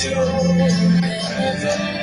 [0.00, 1.97] Y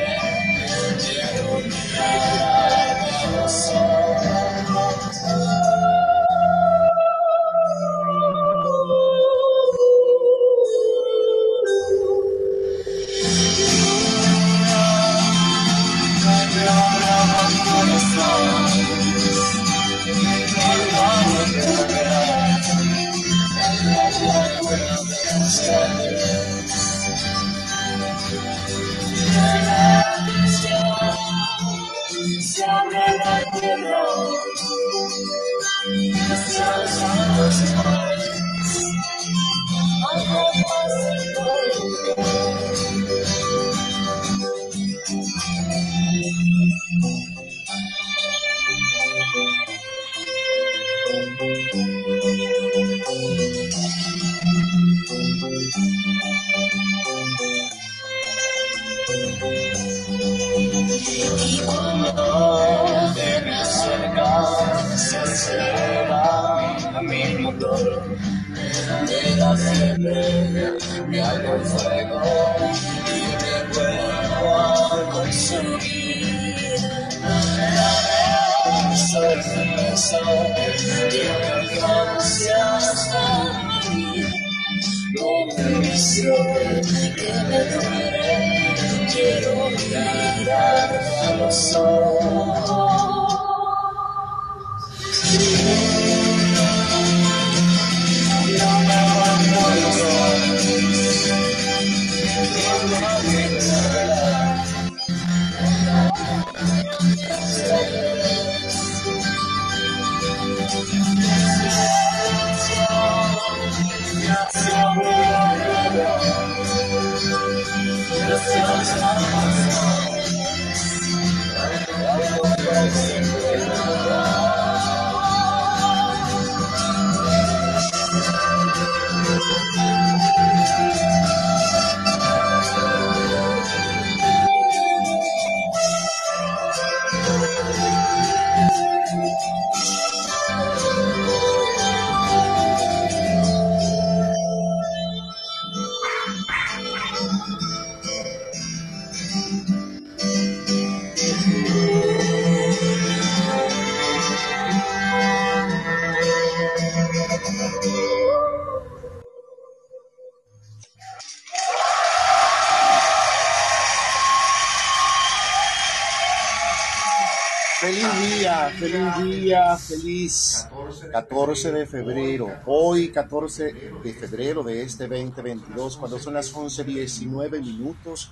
[167.79, 170.67] Feliz día, feliz día, feliz
[171.11, 172.59] 14 de febrero.
[172.65, 173.73] Hoy 14
[174.03, 178.31] de febrero de este 2022, cuando son las 11:19 minutos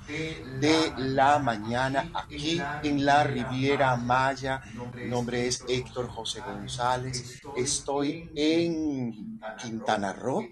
[0.59, 4.62] de la mañana aquí en la Riviera Maya.
[4.96, 7.42] Mi nombre es Héctor José González.
[7.56, 10.47] Estoy en Quintana Roo,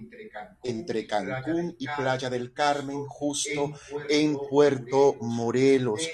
[0.63, 3.71] entre Cancún y Playa del Carmen, justo
[4.09, 6.07] en Puerto Morelos,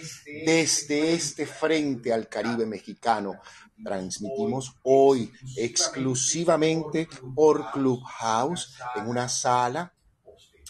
[0.46, 3.40] desde este frente al Caribe mexicano.
[3.84, 9.94] Transmitimos hoy exclusivamente por Clubhouse en una sala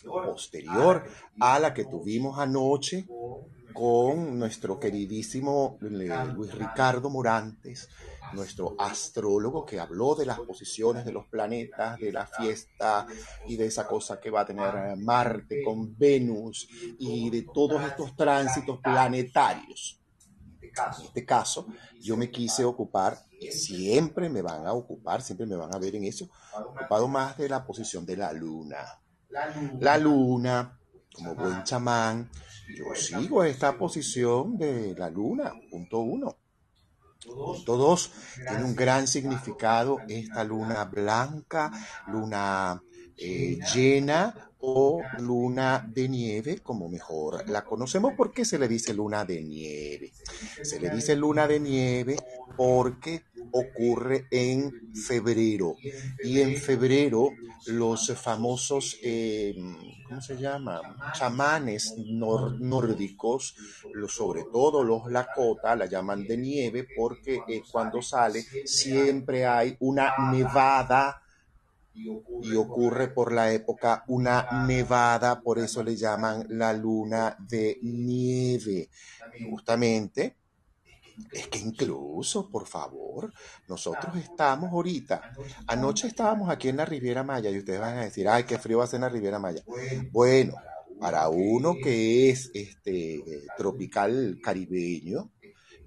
[0.04, 1.04] posterior
[1.40, 3.08] a la que tuvimos anoche
[3.74, 7.88] con nuestro queridísimo eh, Luis Ricardo Morantes,
[8.34, 13.06] nuestro astrólogo que habló de las posiciones de los planetas, de la fiesta
[13.46, 17.84] y de esa cosa que va a tener eh, Marte con Venus y de todos
[17.84, 19.97] estos tránsitos planetarios.
[20.78, 21.68] En este caso,
[22.00, 26.04] yo me quise ocupar, siempre me van a ocupar, siempre me van a ver en
[26.06, 28.78] eso, ocupado más de la posición de la luna.
[29.80, 30.80] La luna,
[31.14, 32.30] como buen chamán,
[32.76, 36.38] yo sigo esta posición de la luna, punto uno.
[37.26, 41.72] Punto dos, tiene un gran significado esta luna blanca,
[42.08, 42.82] luna
[43.18, 48.14] eh, llena o luna de nieve, como mejor la conocemos.
[48.16, 50.14] ¿Por qué se le dice luna de nieve?
[50.62, 52.26] Se le dice luna de nieve
[52.56, 55.82] porque ocurre en febrero.
[56.22, 59.56] Y en febrero los famosos, eh,
[60.04, 60.82] ¿cómo se llama?
[61.12, 63.56] Chamanes nor- nórdicos,
[64.08, 70.14] sobre todo los Lakota, la llaman de nieve porque eh, cuando sale siempre hay una
[70.18, 71.22] nevada
[71.98, 78.90] y ocurre por la época una nevada, por eso le llaman la luna de nieve.
[79.50, 80.36] Justamente,
[81.32, 83.34] es que incluso, por favor,
[83.68, 85.34] nosotros estamos ahorita,
[85.68, 86.70] anoche estábamos aquí.
[86.70, 88.98] en la Riviera Maya y ustedes van a decir, ay, qué frío va a ser
[88.98, 89.64] en la Riviera Maya.
[90.12, 90.54] Bueno,
[91.00, 95.32] para uno que es este, eh, tropical caribeño,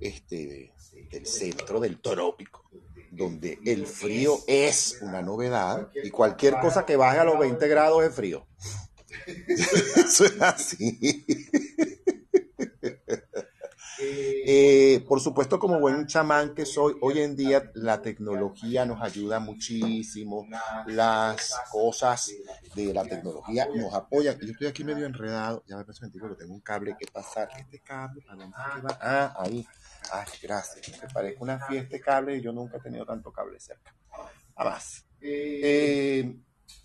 [0.00, 0.72] este,
[1.10, 2.70] del centro del trópico,
[3.10, 8.04] donde el frío es una novedad y cualquier cosa que baje a los 20 grados
[8.04, 8.46] es frío.
[9.46, 11.24] Eso es así.
[14.12, 19.38] Eh, por supuesto, como buen chamán que soy, hoy en día la tecnología nos ayuda
[19.40, 20.46] muchísimo,
[20.86, 22.32] las cosas
[22.74, 24.38] de la tecnología nos apoyan.
[24.40, 27.48] Yo estoy aquí medio enredado, ya me parece pero tengo un cable que pasar.
[27.58, 28.98] Este cable, ¿a dónde que va?
[29.00, 29.66] Ah, ahí.
[30.12, 31.00] Ay, gracias.
[31.02, 33.94] Me parece una fiesta de cable yo nunca he tenido tanto cable cerca.
[34.56, 36.34] Además, eh,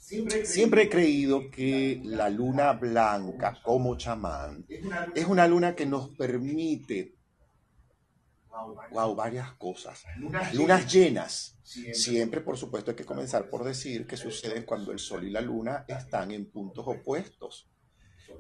[0.06, 4.64] Siempre he creído que la luna blanca como chamán
[5.16, 7.16] es una luna que nos permite,
[8.92, 10.04] wow, varias cosas.
[10.54, 11.58] Lunas llenas.
[11.64, 15.42] Siempre, por supuesto, hay que comenzar por decir que suceden cuando el sol y la
[15.42, 17.68] luna están en puntos opuestos,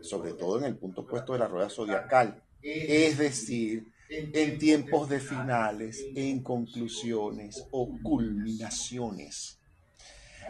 [0.01, 2.44] sobre todo en el punto opuesto de la rueda zodiacal.
[2.61, 9.59] Es decir, en tiempos de finales, en conclusiones o culminaciones.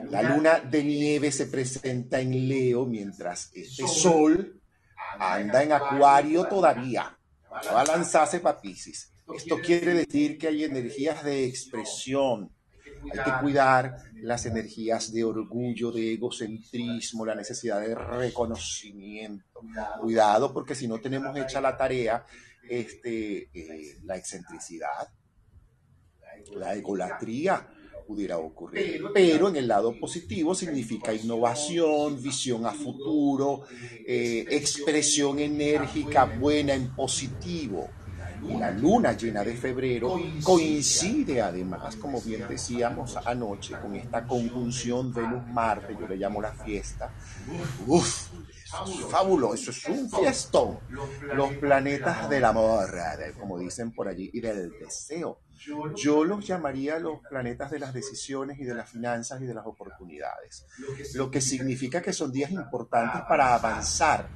[0.09, 4.61] La luna de nieve se presenta en Leo mientras este sol
[5.19, 7.17] anda en Acuario todavía.
[7.51, 9.13] Va a lanzarse para Pisces.
[9.33, 12.51] Esto quiere decir que hay energías de expresión.
[13.03, 19.61] Hay que cuidar las energías de orgullo, de egocentrismo, la necesidad de reconocimiento.
[20.01, 22.25] Cuidado porque si no tenemos hecha la tarea,
[22.67, 25.07] este, eh, la excentricidad,
[26.55, 27.67] la egolatría,
[28.05, 29.03] pudiera ocurrir.
[29.13, 36.93] Pero en el lado positivo significa innovación, visión a futuro, eh, expresión enérgica buena en
[36.95, 37.89] positivo.
[38.47, 45.11] Y la luna llena de febrero coincide además, como bien decíamos anoche, con esta conjunción
[45.11, 47.11] Venus-Marte, yo le llamo la fiesta.
[47.87, 48.27] Uf,
[49.09, 50.79] fabuloso, eso es un fiestón.
[51.33, 52.89] Los planetas del amor,
[53.39, 55.39] como dicen por allí, y del deseo.
[55.95, 59.65] Yo los llamaría los planetas de las decisiones y de las finanzas y de las
[59.65, 60.65] oportunidades.
[61.13, 64.27] Lo que significa que son días importantes para avanzar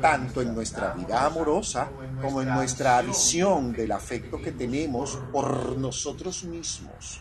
[0.00, 1.90] tanto en nuestra vida amorosa
[2.22, 7.20] como en nuestra visión del afecto que tenemos por nosotros mismos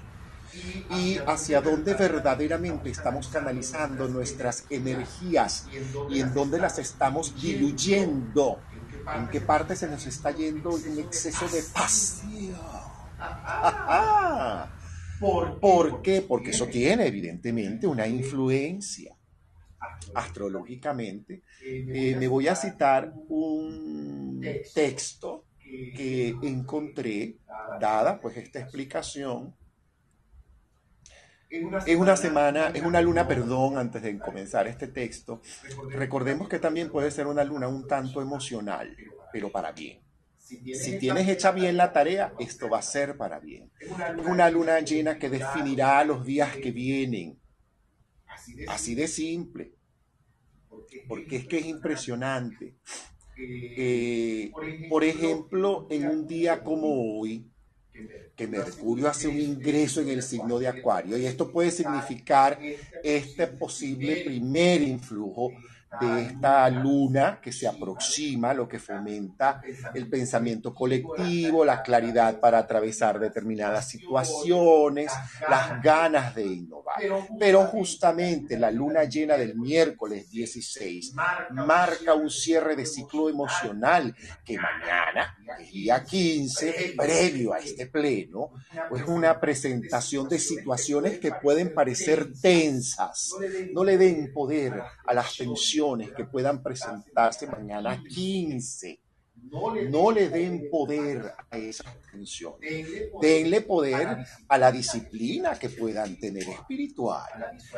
[0.92, 5.68] y hacia dónde verdaderamente estamos canalizando nuestras energías
[6.10, 8.60] y en dónde las estamos diluyendo,
[9.16, 12.95] en qué parte se nos está yendo un exceso de pasión.
[15.20, 16.22] ¿Por qué?
[16.22, 19.16] Porque eso tiene evidentemente una influencia
[20.14, 21.44] astrológicamente.
[21.64, 24.42] Eh, me voy a citar un
[24.74, 27.38] texto que encontré,
[27.80, 29.54] dada pues esta explicación,
[31.86, 35.42] es una semana, es una luna, perdón, antes de comenzar este texto.
[35.90, 38.96] Recordemos que también puede ser una luna un tanto emocional,
[39.32, 40.05] pero para bien.
[40.46, 43.72] Si tienes hecha bien la tarea, esto va a ser para bien.
[44.28, 47.40] Una luna llena que definirá los días que vienen.
[48.68, 49.74] Así de simple.
[51.08, 52.76] Porque es que es impresionante.
[53.38, 54.52] Eh,
[54.88, 57.50] por ejemplo, en un día como hoy,
[58.36, 62.60] que Mercurio hace un ingreso en el signo de Acuario y esto puede significar
[63.04, 65.52] este posible primer influjo
[66.00, 69.62] de esta luna que se aproxima, lo que fomenta
[69.94, 75.12] el pensamiento colectivo, la claridad para atravesar determinadas situaciones,
[75.50, 77.02] las ganas de innovar.
[77.40, 81.14] Pero justamente la luna llena del miércoles 16
[81.52, 88.52] marca un cierre de ciclo emocional que mañana, el día 15, previo a este pleno,
[88.90, 93.34] pues una presentación de situaciones que pueden parecer tensas.
[93.74, 95.66] No le den poder a las tensiones
[96.16, 99.00] que puedan presentarse mañana 15
[99.52, 103.12] no le den poder a esas tensiones.
[103.22, 107.24] Denle poder a la disciplina que puedan tener espiritual,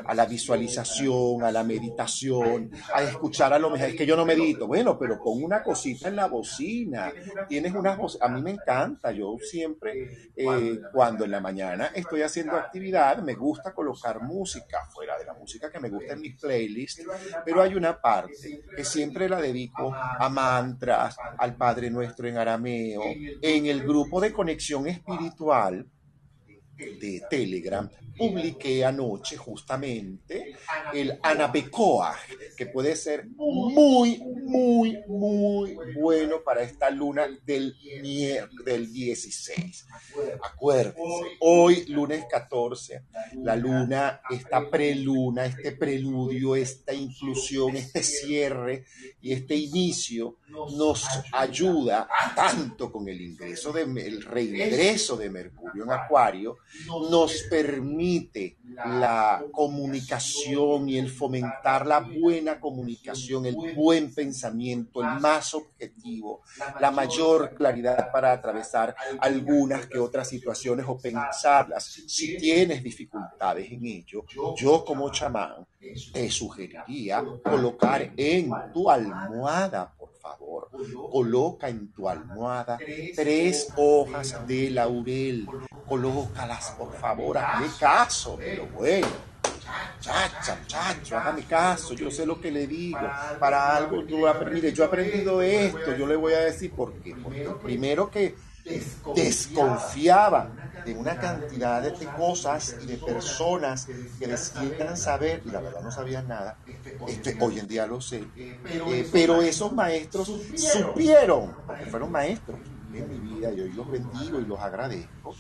[0.06, 3.90] a la visualización, a la meditación, a escuchar a lo mejor.
[3.90, 4.68] Es que yo no medito.
[4.68, 7.12] Bueno, pero pon una cosita en la bocina.
[7.48, 9.12] Tienes unas A mí me encanta.
[9.12, 15.18] Yo siempre, eh, cuando en la mañana estoy haciendo actividad, me gusta colocar música fuera
[15.18, 17.04] de la música que me gusta en mis playlists,
[17.44, 23.02] pero hay una parte que siempre la dedico a mantras, al Padre Nuestro en arameo,
[23.42, 25.86] en el grupo de conexión espiritual,
[26.78, 30.56] de Telegram, publiqué anoche justamente
[30.94, 32.16] el Anabecoa,
[32.56, 37.76] que puede ser muy, muy, muy bueno para esta luna del,
[38.66, 39.88] del 16.
[40.44, 41.02] Acuérdense,
[41.42, 43.04] hoy lunes 14,
[43.44, 48.86] la luna, esta preluna, este preludio, esta inclusión, este cierre
[49.22, 50.38] y este inicio
[50.76, 56.58] nos ayuda tanto con el ingreso de, el reingreso de Mercurio en Acuario,
[57.10, 65.54] nos permite la comunicación y el fomentar la buena comunicación, el buen pensamiento, el más
[65.54, 66.42] objetivo,
[66.80, 71.86] la mayor claridad para atravesar algunas que otras situaciones o pensarlas.
[72.08, 75.66] Si tienes dificultades en ello, yo como chamán
[76.12, 79.94] te sugeriría colocar en tu almohada,
[80.28, 80.70] favor,
[81.12, 82.78] coloca en tu almohada
[83.16, 85.48] tres hojas de laurel,
[85.88, 89.08] colócalas, por favor, hazme caso, pero bueno.
[90.00, 93.00] Chacha, chacho, hágame caso, yo sé lo que le digo.
[93.40, 94.20] Para algo, yo,
[94.52, 97.16] mire, yo he aprendido esto, yo le voy a decir por qué.
[97.16, 98.36] Porque primero que
[99.16, 100.52] desconfiaba
[100.86, 103.88] de una cantidad de cosas y de personas
[104.20, 106.60] que decían saber y la verdad no sabían nada.
[107.08, 108.24] Este, hoy en día lo sé.
[108.36, 112.60] Eh, pero esos maestros supieron, porque fueron maestros
[112.94, 115.36] en mi vida y hoy los bendigo y los agradezco,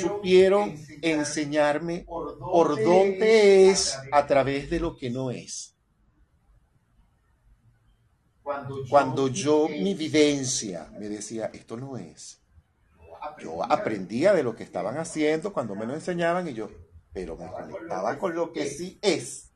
[0.00, 5.74] supieron enseñarme por dónde es a través de lo que no es.
[8.88, 12.41] Cuando yo, mi vivencia me decía, esto no es,
[13.42, 16.70] yo aprendía de lo que estaban haciendo cuando me lo enseñaban y yo,
[17.12, 19.51] pero me conectaba con lo que sí es.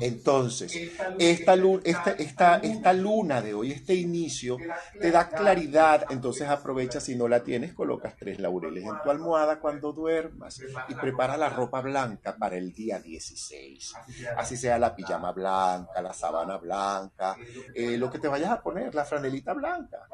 [0.00, 0.74] Entonces,
[1.18, 1.54] esta,
[2.16, 4.56] esta, esta, luna de hoy, este inicio,
[5.00, 6.06] te da claridad.
[6.10, 10.94] Entonces aprovecha, si no la tienes, colocas tres laureles en tu almohada cuando duermas y
[10.94, 13.94] prepara la ropa blanca para el día 16.
[14.36, 17.36] Así sea la pijama blanca, la sábana blanca,
[17.74, 20.06] eh, lo que te vayas a poner, la franelita blanca,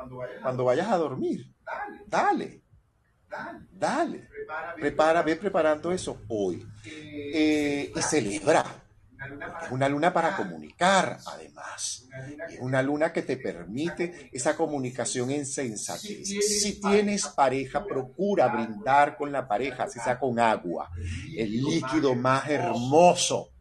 [0.43, 1.53] cuando vayas a dormir.
[2.07, 2.63] Dale.
[3.71, 4.29] Dale.
[4.77, 6.67] Prepara, ve preparando eso hoy.
[6.85, 8.65] Eh, y celebra
[9.71, 12.07] una luna para comunicar, además.
[12.61, 16.27] Una luna que te permite esa comunicación en sensatez.
[16.27, 20.91] Si tienes pareja, procura brindar con la pareja, si sea con agua,
[21.37, 23.53] el líquido más hermoso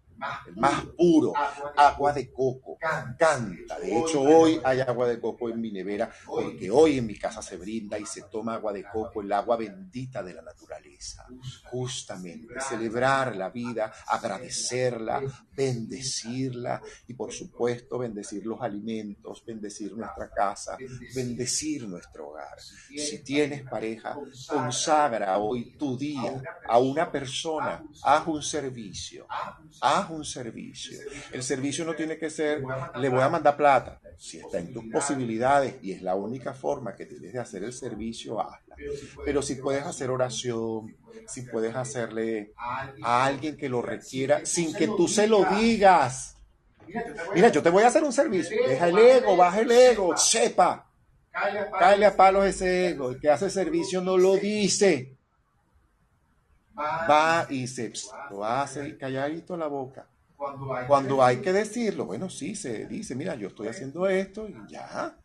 [0.48, 1.34] el más puro,
[1.76, 3.38] agua de coco, canta.
[3.80, 7.42] De hecho, hoy hay agua de coco en mi nevera, porque hoy en mi casa
[7.42, 11.26] se brinda y se toma agua de coco, el agua bendita de la naturaleza.
[11.66, 15.22] Justamente, celebrar la vida, agradecerla,
[15.58, 20.78] bendecirla y por supuesto bendecir los alimentos, bendecir nuestra casa,
[21.16, 22.60] bendecir nuestro hogar.
[22.60, 24.16] Si tienes pareja,
[24.48, 29.26] consagra hoy tu día a una persona, haz un servicio,
[29.82, 31.00] haz un servicio.
[31.32, 32.64] El servicio no tiene que ser,
[33.00, 34.00] le voy a mandar plata.
[34.16, 37.74] Si está en tus posibilidades y es la única forma que tienes de hacer el
[37.74, 38.67] servicio, hazla.
[39.26, 40.96] Pero si puedes hacer oración,
[41.28, 42.54] si puedes hacerle
[43.04, 46.38] a alguien que lo requiera sin que tú se lo digas.
[47.34, 48.56] Mira, yo te voy a hacer un servicio.
[48.68, 50.86] Deja el ego, baja el ego, sepa.
[51.32, 53.12] Cállale a palos ese ego.
[53.12, 55.18] El que hace servicio no lo dice
[56.78, 57.92] va y se
[58.30, 60.08] lo hace calladito la boca.
[60.88, 65.18] Cuando hay, que decirlo, bueno, sí, se dice, mira, yo estoy haciendo esto y ya,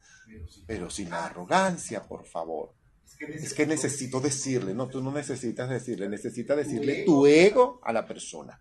[0.66, 2.72] pero sin arrogancia, por favor.
[3.28, 8.06] Es que necesito decirle, no, tú no necesitas decirle, necesitas decirle tu ego a la
[8.06, 8.60] persona.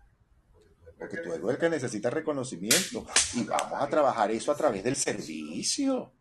[0.98, 3.06] Porque tu ego es el que necesita reconocimiento.
[3.34, 6.12] Y vamos a trabajar eso a través del servicio.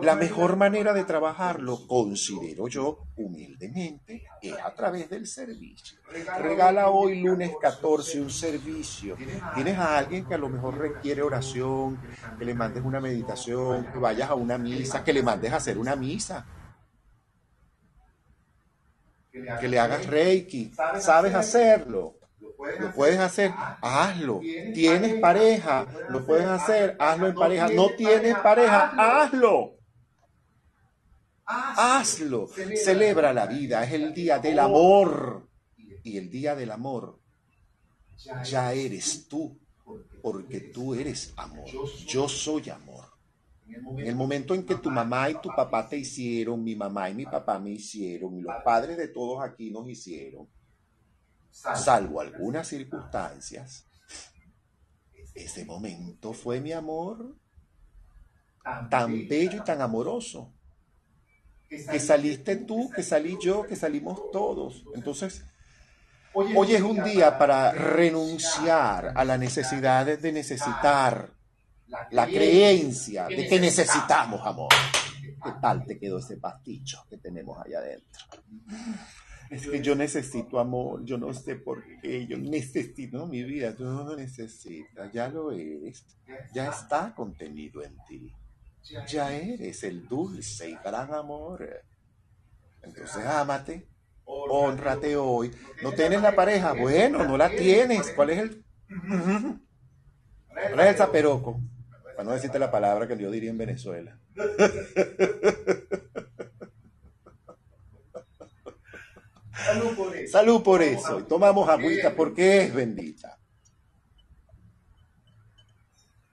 [0.00, 5.98] La mejor, manera de trabajarlo, considero yo humildemente, es a través del servicio.
[6.38, 9.16] Regala hoy lunes 14 un servicio.
[9.54, 12.00] Tienes a alguien que a lo mejor requiere oración,
[12.38, 15.78] que le mandes una meditación, que vayas a una misa, que le mandes a hacer
[15.78, 16.46] una misa.
[19.32, 20.72] Que le hagas reiki.
[20.98, 22.16] ¿Sabes hacerlo?
[22.78, 24.40] Lo puedes hacer, hazlo.
[24.74, 27.68] Tienes pareja, lo puedes hacer, hazlo en pareja.
[27.68, 29.76] No tienes pareja, hazlo.
[31.46, 32.48] Hazlo.
[32.76, 33.84] Celebra la vida.
[33.84, 35.48] Es el día del amor.
[36.02, 37.20] Y el día del amor
[38.44, 39.58] ya eres tú,
[40.22, 41.66] porque tú eres amor.
[42.06, 42.89] Yo soy amor.
[43.98, 47.14] En el momento en que tu mamá y tu papá te hicieron, mi mamá y
[47.14, 50.48] mi papá me hicieron, y los padres de todos aquí nos hicieron,
[51.50, 53.86] salvo algunas circunstancias,
[55.34, 57.36] ese momento fue mi amor
[58.90, 60.52] tan bello y tan amoroso.
[61.68, 64.84] Que saliste tú, que salí yo, que salimos todos.
[64.94, 65.44] Entonces,
[66.34, 71.32] hoy es un día para renunciar a la necesidad de necesitar,
[72.10, 74.68] la creencia de que necesitamos amor.
[75.20, 78.24] ¿Qué tal te quedó ese pasticho que tenemos allá adentro?
[79.50, 83.74] Es que yo necesito amor, yo no sé por qué, yo necesito, no, mi vida,
[83.74, 86.04] tú no lo necesitas, ya lo eres,
[86.54, 88.32] ya está contenido en ti,
[89.08, 91.82] ya eres el dulce y gran amor.
[92.82, 93.88] Entonces ámate,
[94.24, 95.50] honrate hoy.
[95.82, 96.72] ¿No tienes la pareja?
[96.72, 98.12] Bueno, no la tienes.
[98.14, 98.64] ¿Cuál es el...?
[100.52, 101.60] ¿Cuál es el zaperoco?
[102.20, 104.18] Para no decirte la palabra que yo diría en Venezuela.
[109.54, 110.32] Salud por eso.
[110.32, 111.20] Salud por eso.
[111.20, 113.38] Y tomamos agüita porque es bendita.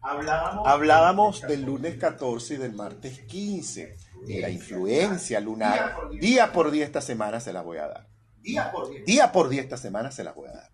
[0.01, 5.95] Hablábamos, Hablábamos del lunes 14 y del martes 15, de la influencia lunar.
[6.19, 8.09] Día por día esta semana se las voy a dar.
[8.41, 9.03] día por día.
[9.05, 10.69] Día por día esta semana se las voy a dar.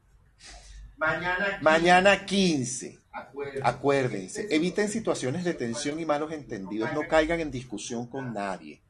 [0.98, 3.02] Mañana, Mañana 15.
[3.63, 8.82] Acuérdense, eviten situaciones de tensión y malos entendidos, no caigan en discusión con nadie.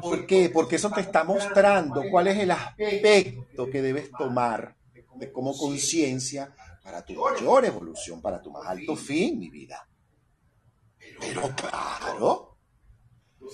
[0.00, 0.50] ¿Por qué?
[0.50, 4.76] Porque eso te está mostrando cuál es el aspecto que debes tomar
[5.16, 9.86] de como conciencia para tu mayor evolución, para tu más alto fin, mi vida.
[11.20, 12.56] Pero claro,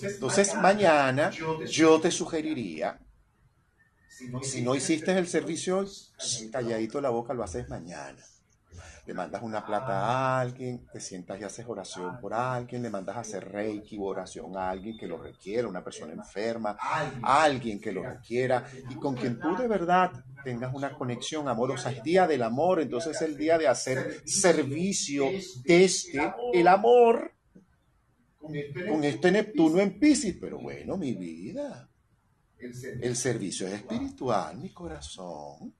[0.01, 1.31] entonces mañana
[1.65, 2.99] yo te sugeriría,
[4.41, 5.87] si no hiciste el servicio hoy,
[6.51, 8.23] calladito la boca, lo haces mañana.
[9.07, 13.15] Le mandas una plata a alguien, te sientas y haces oración por alguien, le mandas
[13.15, 16.77] a hacer reiki o oración a alguien que lo requiera, una persona enferma,
[17.23, 20.11] alguien que lo requiera y con quien tú de verdad
[20.43, 21.89] tengas una conexión amorosa.
[21.89, 25.29] Es día del amor, entonces es el día de hacer servicio
[25.63, 27.31] desde el amor
[28.41, 30.35] con este Neptuno en Pisces.
[30.37, 31.89] Pero bueno, mi vida,
[32.59, 35.76] el servicio es espiritual, mi corazón.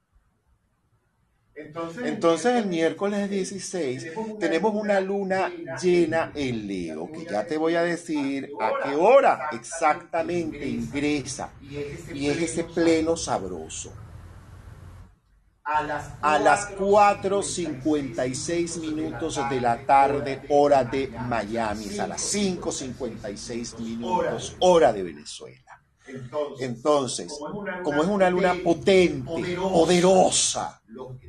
[1.58, 7.74] Entonces, Entonces el miércoles 16 tenemos una luna llena en Leo, que ya te voy
[7.74, 11.50] a decir a qué hora exactamente ingresa.
[12.14, 13.92] Y es ese pleno sabroso.
[15.64, 23.79] a las, A las 4.56 minutos de la tarde, hora de Miami, a las 5.56
[23.79, 25.67] minutos, hora de Venezuela.
[26.59, 27.33] Entonces,
[27.83, 30.81] como es una luna potente, poderosa,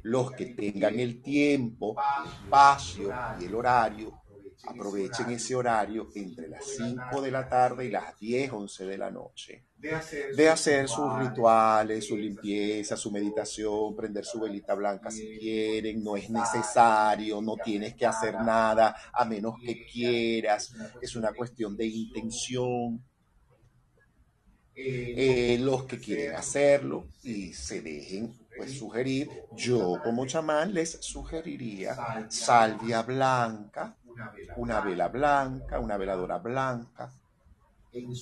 [0.03, 4.23] los que tengan el tiempo, el espacio y el horario,
[4.67, 9.11] aprovechen ese horario entre las 5 de la tarde y las 10, 11 de la
[9.11, 9.65] noche.
[9.79, 16.17] De hacer sus rituales, su limpieza, su meditación, prender su velita blanca si quieren, no
[16.17, 21.87] es necesario, no tienes que hacer nada a menos que quieras, es una cuestión de
[21.87, 23.08] intención.
[24.81, 31.97] Eh, los que quieren hacerlo y se dejen pues sugerir, yo como chamán les sugeriría
[32.29, 33.97] salvia blanca,
[34.57, 37.13] una vela, blanca, una veladora blanca,
[37.93, 38.15] en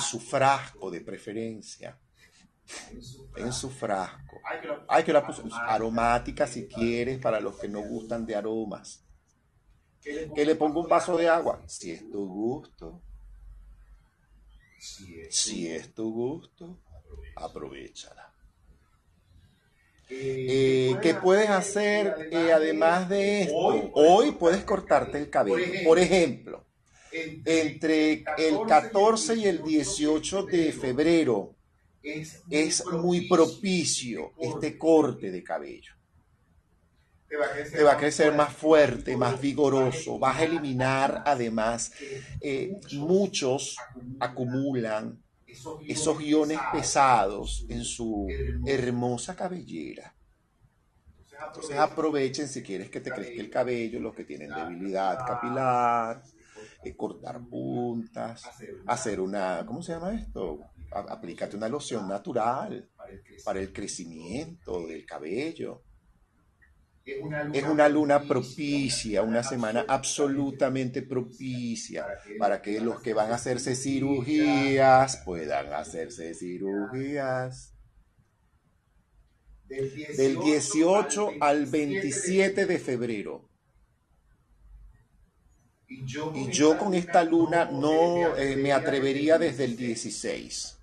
[0.00, 0.90] su, frasco.
[0.90, 1.98] de preferencia,
[3.36, 4.40] en su, frasco.
[4.88, 9.04] Hay que la puse aromática si quieres para los que no gustan de aromas.
[10.02, 13.02] que le Que le ponga un vaso de agua, si es tu gusto,
[14.78, 15.34] Es.
[15.36, 16.78] si es tu gusto,
[17.34, 18.32] aprovechala.
[20.08, 23.90] Eh, Eh, ¿Qué puedes hacer eh, además de esto?
[23.94, 25.64] Hoy puedes cortarte el cabello.
[25.84, 26.64] Por ejemplo,
[27.12, 31.54] entre el 14 y el 18 de febrero
[32.50, 35.95] es muy propicio este corte de cabello.
[37.28, 40.18] Te va a crecer, Te va a crecer más fuerte, más vigoroso.
[40.18, 41.92] Vas a eliminar además,
[42.40, 43.76] eh, muchos
[44.20, 45.22] acumulan
[45.86, 48.28] esos iones pesados en su
[48.66, 50.14] hermosa cabellera.
[51.46, 56.22] Entonces aprovechen si quieres que te crezca el cabello, los que tienen debilidad capilar,
[56.82, 58.44] eh, cortar puntas,
[58.86, 60.60] hacer una, ¿cómo se llama esto?
[60.90, 62.88] Aplícate una loción natural
[63.44, 65.82] para el crecimiento del cabello.
[67.06, 72.04] Es una luna propicia, una semana absolutamente propicia
[72.36, 77.72] para que los que van a hacerse cirugías puedan hacerse cirugías.
[79.68, 83.50] Del 18 al 27 de febrero.
[85.88, 90.75] Y yo, con esta luna no eh, me atrevería desde el 16.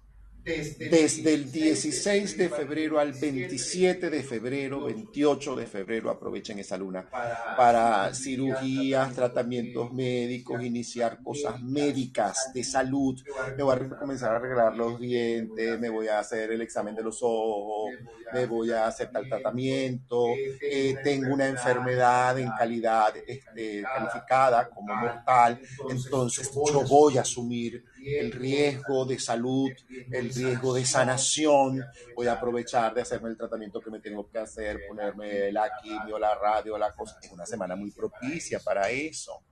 [0.44, 7.08] Desde el 16 de febrero al 27 de febrero, 28 de febrero, aprovechen esa luna
[7.56, 13.22] para cirugías, tratamientos médicos, iniciar cosas médicas de salud.
[13.56, 17.04] Me voy a comenzar a arreglar los dientes, me voy a hacer el examen de
[17.04, 17.94] los ojos,
[18.34, 20.28] me voy a hacer tal tratamiento,
[20.62, 27.86] eh, tengo una enfermedad en calidad este, calificada como mortal, entonces yo voy a asumir
[28.06, 29.72] el riesgo de salud,
[30.12, 31.84] el riesgo de sanación.
[32.16, 36.20] Voy a aprovechar de hacerme el tratamiento que me tengo que hacer, ponerme la quimio,
[36.20, 37.18] la radio, la cosa.
[37.22, 39.44] Es una semana muy propicia para eso.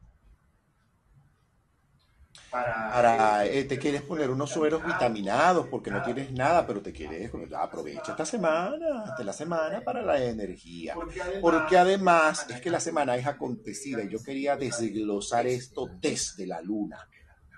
[2.49, 7.31] Para, eh, te quieres poner unos sueros vitaminados porque no tienes nada, pero te quieres,
[7.57, 10.95] aprovecha esta semana, esta la semana para la energía.
[11.39, 16.61] Porque además es que la semana es acontecida y yo quería desglosar esto desde la
[16.61, 17.07] luna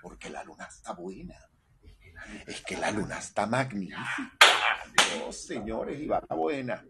[0.04, 1.34] porque la luna está buena.
[2.46, 4.38] Es que la luna está magnífica.
[5.16, 6.84] Dios, señores, y va buena.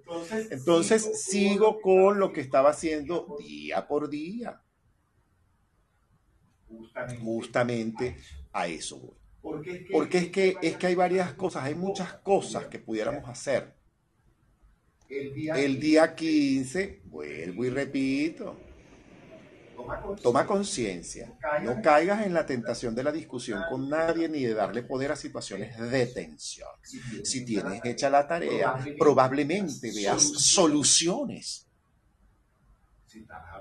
[0.51, 4.61] Entonces sigo con lo que estaba haciendo día por día.
[7.23, 8.17] Justamente
[8.53, 9.17] a eso voy.
[9.93, 13.77] Porque es que, es que hay varias cosas, hay muchas cosas que pudiéramos hacer.
[15.09, 18.59] El día 15, vuelvo y repito,
[20.23, 21.33] Toma conciencia.
[21.63, 25.17] No caigas en la tentación de la discusión con nadie ni de darle poder a
[25.17, 26.69] situaciones de tensión.
[27.23, 31.67] Si tienes hecha la tarea, probablemente veas soluciones.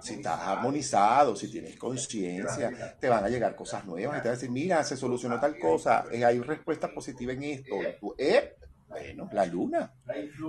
[0.02, 4.36] Si estás armonizado, si tienes conciencia, te van a llegar cosas nuevas y te van
[4.36, 7.76] a decir, mira, se solucionó tal cosa, hay respuesta positiva en esto.
[8.18, 8.56] Eh,
[8.88, 9.94] bueno, la luna,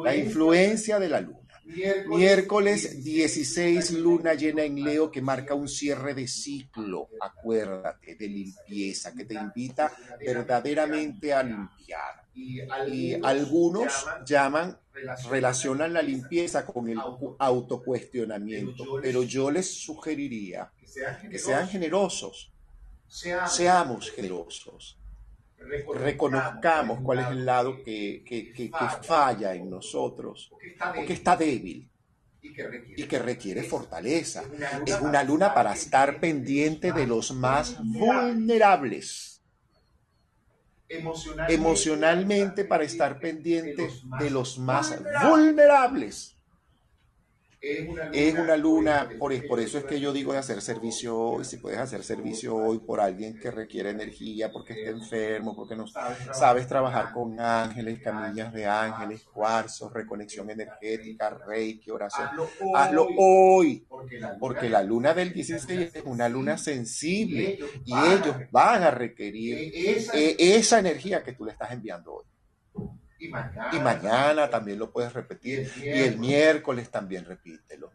[0.03, 1.44] la influencia de la luna.
[1.65, 9.15] Miércoles 16, luna llena en Leo que marca un cierre de ciclo, acuérdate, de limpieza,
[9.15, 12.25] que te invita verdaderamente a limpiar.
[12.35, 14.77] Y algunos llaman,
[15.31, 16.99] relacionan la limpieza con el
[17.39, 20.71] autocuestionamiento, pero yo les sugeriría
[21.31, 22.51] que sean generosos,
[23.07, 24.99] seamos generosos
[25.95, 28.71] reconozcamos cuál es el lado que,
[29.03, 31.89] falla en nosotros o que está débil
[32.43, 34.45] y que requiere fortaleza.
[34.87, 39.43] Es una luna para estar pendiente de los más vulnerables.
[41.49, 46.34] Emocionalmente para estar pendiente de los más vulnerables.
[48.13, 51.57] Es una luna, por, por eso es que yo digo de hacer servicio hoy, si
[51.57, 56.67] puedes hacer servicio hoy por alguien que requiere energía, porque está enfermo, porque no sabes
[56.67, 62.29] trabajar con ángeles, camillas de ángeles, cuarzos, reconexión energética, reiki, oración.
[62.75, 63.87] Hazlo hoy,
[64.39, 70.37] porque la luna del 16 es una luna sensible y ellos van a requerir e,
[70.39, 72.24] esa energía que tú le estás enviando hoy.
[73.73, 75.71] Y mañana, también lo puedes repetir.
[75.83, 77.93] y el miércoles también repítelo.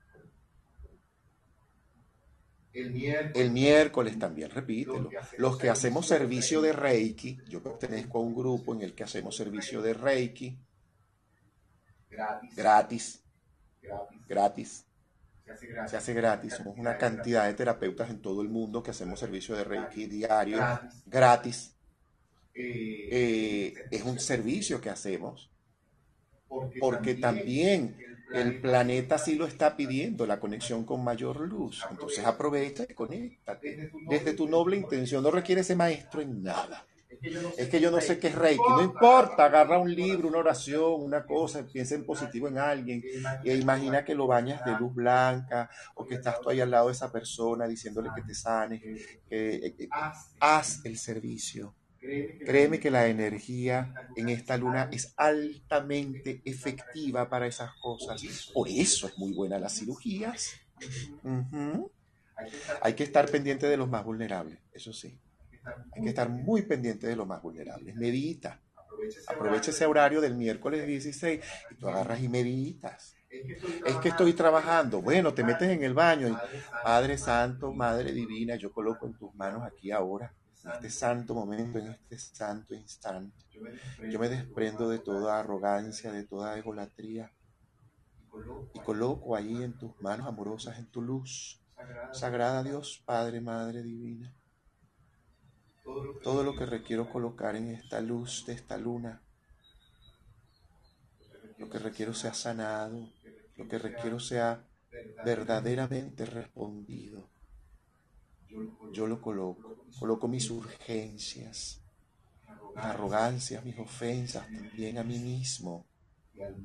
[2.71, 5.09] El miércoles, también repítelo.
[5.37, 9.35] Los que hacemos servicio de Reiki, yo pertenezco a un grupo en el que hacemos
[9.35, 10.57] servicio de Reiki.
[12.55, 13.23] Gratis.
[14.27, 14.85] Gratis.
[15.87, 16.53] Se hace gratis.
[16.53, 20.59] Somos una cantidad de terapeutas en todo el mundo que hacemos servicio de Reiki diario.
[21.05, 21.75] Gratis.
[22.61, 25.49] Eh, es un servicio que hacemos,
[26.79, 27.95] porque también
[28.33, 31.85] el planeta sí lo está pidiendo, la conexión con mayor luz.
[31.89, 33.91] Entonces aprovecha y conéctate.
[34.09, 36.85] Desde tu noble intención, no requiere ese maestro en nada.
[37.57, 41.01] Es que yo no sé qué es Reiki, no importa, agarra un libro, una oración,
[41.01, 43.03] una cosa, piensa en positivo en alguien.
[43.43, 46.87] e imagina que lo bañas de luz blanca o que estás tú ahí al lado
[46.87, 48.79] de esa persona diciéndole que te sane,
[49.29, 49.89] que
[50.39, 57.71] haz el servicio Créeme que la energía en esta luna es altamente efectiva para esas
[57.81, 58.21] cosas.
[58.53, 60.53] Por eso es muy buena las cirugías.
[62.81, 65.19] Hay que estar pendiente de los más vulnerables, eso sí.
[65.91, 67.95] Hay que estar muy pendiente de los más vulnerables.
[67.95, 68.61] Medita.
[69.27, 73.15] Aprovecha ese horario del miércoles 16 y tú agarras y meditas.
[73.85, 75.01] Es que estoy trabajando.
[75.01, 76.35] Bueno, te metes en el baño y
[76.83, 81.79] Padre Santo, Madre Divina, yo coloco en tus manos aquí ahora en este santo momento,
[81.79, 83.45] en este santo instante.
[84.09, 87.31] Yo me desprendo de toda arrogancia, de toda egolatría
[88.73, 91.61] y coloco ahí en tus manos amorosas, en tu luz,
[92.11, 94.33] sagrada Dios, Padre, Madre Divina,
[96.23, 99.21] todo lo que requiero colocar en esta luz de esta luna,
[101.57, 103.09] lo que requiero sea sanado,
[103.55, 104.65] lo que requiero sea
[105.23, 107.29] verdaderamente respondido
[108.91, 109.77] yo lo coloco.
[109.99, 111.81] Coloco mis urgencias,
[112.75, 115.85] arrogancias, mis ofensas, también a mí mismo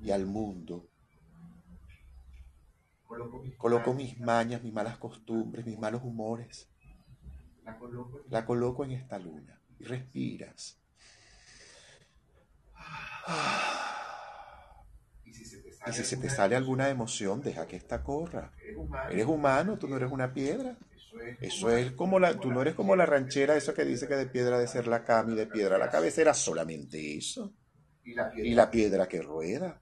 [0.02, 0.88] y al mundo.
[3.58, 6.68] Coloco mis mañas, mis malas costumbres, mis malos humores.
[8.28, 10.78] La coloco en esta luna y respiras.
[15.26, 18.52] Y si se te sale alguna emoción, deja que esta corra.
[19.10, 20.76] Eres humano, tú no eres una piedra.
[21.40, 24.26] Eso es como la, tú no eres como la ranchera, eso que dice que de
[24.26, 27.54] piedra de ser la cama y de piedra la cabecera, solamente eso.
[28.04, 29.80] Y la piedra que rueda.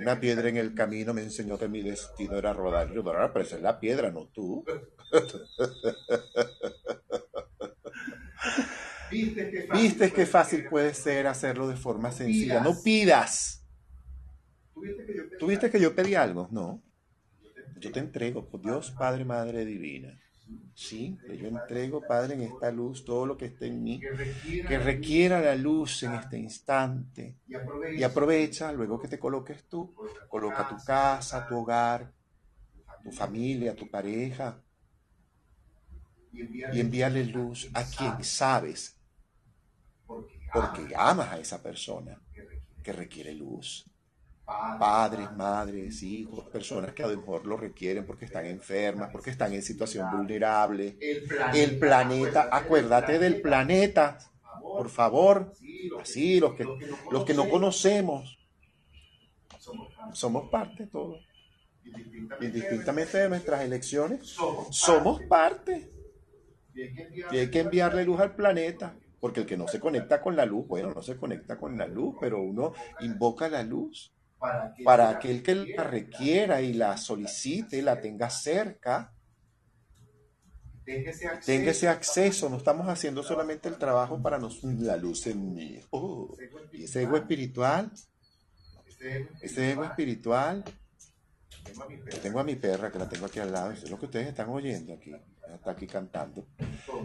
[0.00, 3.44] Una piedra en el camino me enseñó que mi destino era rodar y rodar, pero
[3.44, 4.64] esa es la piedra, no tú.
[9.72, 12.60] ¿Viste qué fácil puede ser hacerlo de forma sencilla?
[12.60, 13.66] No pidas.
[15.38, 16.48] ¿Tuviste que yo pedí algo?
[16.50, 16.82] No.
[17.78, 20.18] Yo te entrego, por Dios Padre, Madre Divina.
[20.74, 24.00] Sí, yo entrego, Padre, en esta luz todo lo que esté en mí,
[24.66, 27.36] que requiera la luz en este instante.
[27.96, 29.94] Y aprovecha, luego que te coloques tú,
[30.28, 32.12] coloca tu casa, tu hogar,
[33.02, 34.62] tu familia, tu pareja,
[36.32, 38.96] y envíale luz a quien sabes,
[40.52, 42.18] porque amas a esa persona
[42.82, 43.84] que requiere luz
[44.78, 49.52] padres, madres, hijos, personas que a lo mejor lo requieren porque están enfermas, porque están
[49.52, 50.96] en situación vulnerable.
[51.54, 54.18] El planeta, acuérdate del planeta,
[54.60, 55.52] por favor.
[56.00, 56.66] Así, los que,
[57.10, 58.38] los que no conocemos,
[60.12, 61.18] somos parte de todo.
[62.40, 64.36] Indistintamente de nuestras elecciones,
[64.70, 65.90] somos parte.
[66.74, 68.96] Y hay que enviarle luz al planeta.
[69.20, 71.86] Porque el que no se conecta con la luz, bueno, no se conecta con la
[71.86, 74.14] luz, pero uno invoca la luz
[74.84, 79.12] para aquel que la requiera y la solicite, la tenga cerca,
[81.44, 82.48] tenga ese acceso.
[82.48, 85.80] No estamos haciendo solamente el trabajo para nos, la luz en mí.
[85.90, 86.34] Oh,
[86.72, 87.92] y ese ego espiritual,
[89.42, 90.64] ese ego espiritual.
[92.22, 93.72] tengo a mi perra que la tengo aquí al lado.
[93.72, 95.12] Eso es lo que ustedes están oyendo aquí
[95.54, 96.46] está aquí cantando.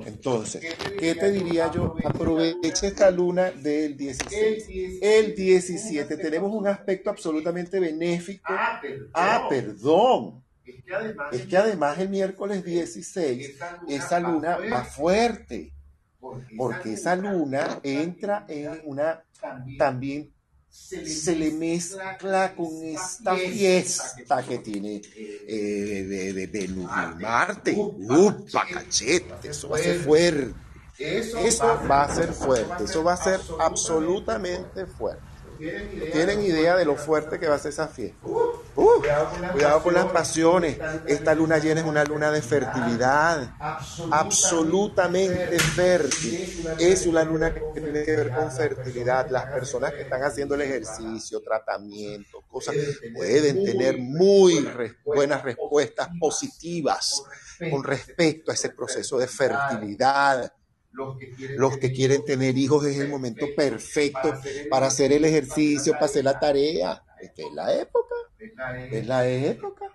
[0.06, 1.96] Entonces, ¿qué te diría yo?
[2.04, 5.00] Aproveche esta luna del 16.
[5.02, 8.54] El 17 tenemos un aspecto absolutamente benéfico.
[9.14, 10.44] Ah, perdón.
[11.32, 15.72] Es que además el miércoles 16 esa luna va fuerte.
[16.58, 19.24] Porque esa luna entra en una
[19.78, 20.35] también
[20.86, 27.74] se le mezcla con esta fiesta que tiene eh, de, de, de, Marte.
[27.76, 29.50] ¡Upa, cachete!
[29.50, 30.54] Eso va a ser fuerte.
[30.98, 32.84] Eso va a ser fuerte.
[32.84, 35.35] Eso va a ser absolutamente fuerte.
[35.58, 38.18] ¿Tienen idea de lo fuerte que va a ser esa fiesta?
[38.76, 39.02] Uh,
[39.54, 40.78] cuidado con las pasiones.
[41.08, 43.56] Esta luna llena es una luna de fertilidad.
[44.12, 46.68] Absolutamente fértil.
[46.80, 49.30] Es una luna que tiene que ver con fertilidad.
[49.30, 52.76] Las personas que están haciendo el ejercicio, tratamiento, cosas,
[53.14, 54.68] pueden tener muy
[55.06, 57.24] buenas respuestas positivas
[57.72, 60.52] con respecto a ese proceso de fertilidad
[60.96, 64.34] los que, quieren, tener hijos es el momento perfecto
[64.70, 67.04] para hacer el ejercicio, para hacer la tarea.
[67.20, 68.16] Esta es la época.
[68.92, 69.86] Es la época.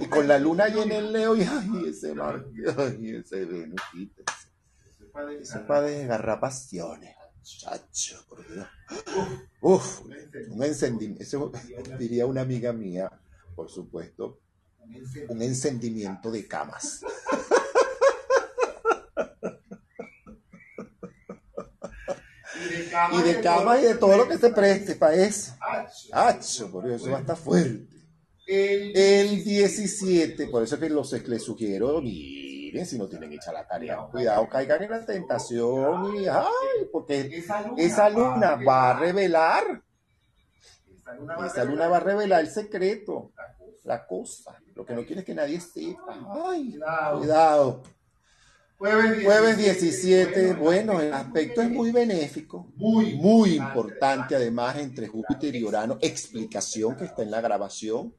[0.00, 2.44] Y con la luna llena en Leo y ay, ese mar,
[2.78, 3.80] ay, ese Venus,
[5.40, 7.14] Eso es para desgarrar pasiones.
[7.42, 8.66] Chacho, por Dios.
[9.60, 10.02] Uf,
[10.48, 11.52] un encendimiento, eso
[11.98, 13.10] diría una amiga mía,
[13.54, 14.40] por supuesto,
[15.28, 17.04] un encendimiento de camas.
[23.12, 25.54] y de cama y de todo lo que se preste para eso.
[26.12, 27.98] Hacho, por eso va a estar fuerte.
[28.46, 33.98] El 17, por eso que los, les sugiero, miren, si no tienen hecha la tarea,
[34.10, 37.44] cuidado, caigan en la tentación y, ay, porque
[37.76, 39.82] esa luna va a revelar,
[41.44, 42.40] esa luna va a revelar.
[42.40, 43.32] el secreto,
[43.84, 46.78] la cosa, lo que no quiere es que nadie sepa, ay,
[47.18, 47.82] cuidado.
[48.78, 55.64] Jueves 17, bueno, el aspecto es muy benéfico, muy, muy importante además entre Júpiter y
[55.64, 58.14] Urano, explicación que está en la grabación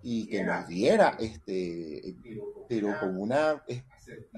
[0.00, 2.14] y que nos diera, este,
[2.68, 3.60] pero con una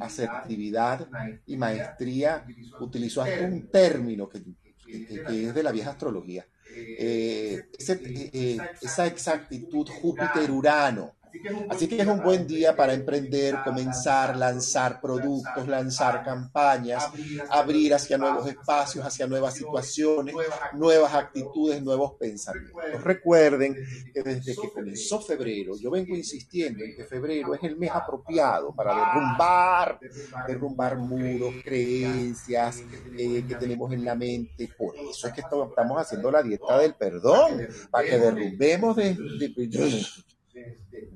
[0.01, 1.07] asertividad
[1.46, 2.46] y maestría,
[2.81, 4.42] utilizó hasta un término que,
[4.88, 6.46] es de la vieja astrología.
[6.75, 11.16] Eh, eh, esa exactitud Júpiter-Urano,
[11.69, 17.09] Así que es un buen día para emprender, comenzar, lanzar productos, lanzar campañas,
[17.49, 20.35] abrir hacia nuevos espacios, hacia nuevas situaciones,
[20.75, 23.03] nuevas actitudes, nuevos pensamientos.
[23.03, 23.77] Recuerden
[24.12, 28.75] que desde que comenzó febrero, yo vengo insistiendo en que febrero es el mes apropiado
[28.75, 30.01] para derrumbar,
[30.47, 32.83] derrumbar muros, creencias
[33.16, 34.69] eh, que tenemos en la mente.
[34.77, 39.49] Por eso es que estamos haciendo la dieta del perdón, para que derrumbemos desde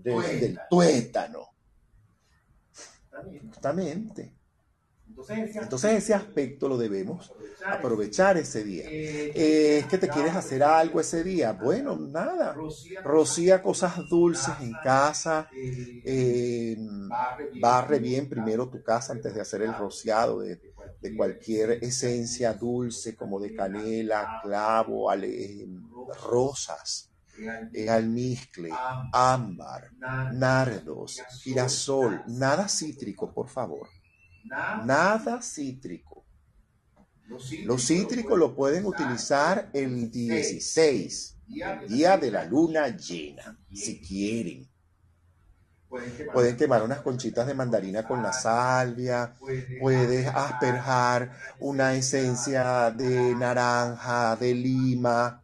[0.02, 1.48] del tuétano.
[3.48, 4.34] Justamente.
[5.16, 7.32] Entonces ese aspecto lo debemos
[7.64, 8.84] aprovechar ese día.
[8.88, 11.52] Eh, es que te quieres hacer algo ese día.
[11.52, 12.56] Bueno, nada.
[13.02, 15.48] Rocía cosas dulces en casa.
[15.54, 16.76] Eh,
[17.60, 20.60] barre bien primero tu casa antes de hacer el rociado de,
[21.00, 25.66] de cualquier esencia dulce como de canela, clavo, ale,
[26.22, 27.13] rosas
[27.88, 28.70] almizcle,
[29.12, 29.90] ámbar,
[30.32, 33.88] nardos, girasol, nada cítrico, por favor.
[34.84, 36.24] Nada cítrico.
[37.64, 41.36] Los cítricos lo pueden utilizar el 16,
[41.88, 44.68] día de la luna llena, si quieren.
[46.32, 49.34] Pueden quemar unas conchitas de mandarina con la salvia,
[49.80, 55.42] puedes asperjar una esencia de naranja, de lima,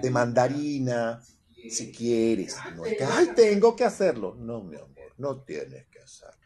[0.00, 1.22] de mandarina,
[1.68, 2.56] si quieres.
[2.74, 4.34] No es que, ay, tengo que hacerlo.
[4.34, 6.38] No, mi amor, no tienes que hacerlo.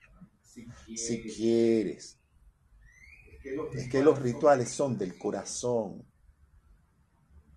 [0.94, 2.18] Si quieres.
[3.74, 6.04] Es que los rituales son del corazón.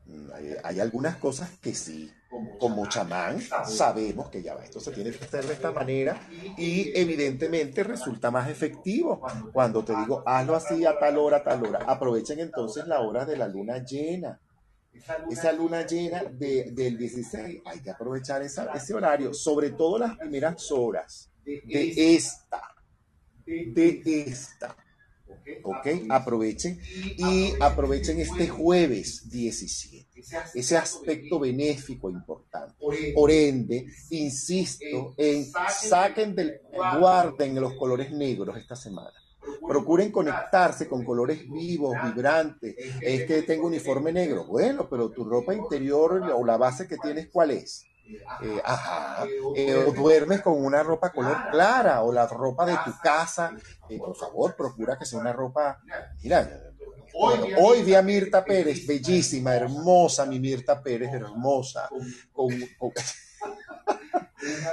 [0.06, 0.30] Mm,
[0.64, 2.12] hay, algunas cosas que sí,
[2.60, 6.20] como chamán, sabemos que ya va, esto se tiene que hacer de esta manera
[6.58, 9.22] y evidentemente resulta más efectivo.
[9.52, 13.26] Cuando te digo, hazlo así a tal hora, a tal hora, aprovechen entonces la hora
[13.26, 14.40] de la luna llena
[15.30, 20.18] esa luna llena de, del 16, hay que aprovechar esa, ese horario, sobre todo las
[20.18, 22.76] primeras horas de esta,
[23.46, 24.76] de esta.
[25.64, 25.88] ¿Ok?
[26.10, 26.80] Aprovechen.
[27.18, 30.24] y aprovechen este jueves 17,
[30.56, 32.76] ese aspecto benéfico importante.
[33.14, 36.62] Por ende, insisto en saquen del,
[37.00, 39.14] guarden los colores negros esta semana
[39.68, 42.76] Procuren conectarse con colores vivos, vibrantes.
[43.02, 44.46] Es que tengo uniforme negro.
[44.46, 47.86] Bueno, pero tu ropa interior o la base que tienes, ¿cuál es?
[48.42, 49.26] Eh, ajá,
[49.56, 53.52] eh, o duermes con una ropa color clara o la ropa de tu casa,
[53.90, 55.80] eh, por favor, procura que sea una ropa,
[56.22, 56.48] mira,
[57.58, 61.88] Hoy vi a Mirta Pérez, bellísima, hermosa, mi Mirta Pérez, hermosa,
[62.34, 62.92] con, con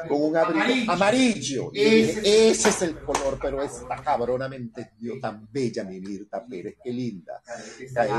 [0.09, 1.71] con un abrigo amarillo.
[1.73, 7.41] ese es el color, pero está cabronamente Dios, tan bella mi Mirta Pérez, qué linda.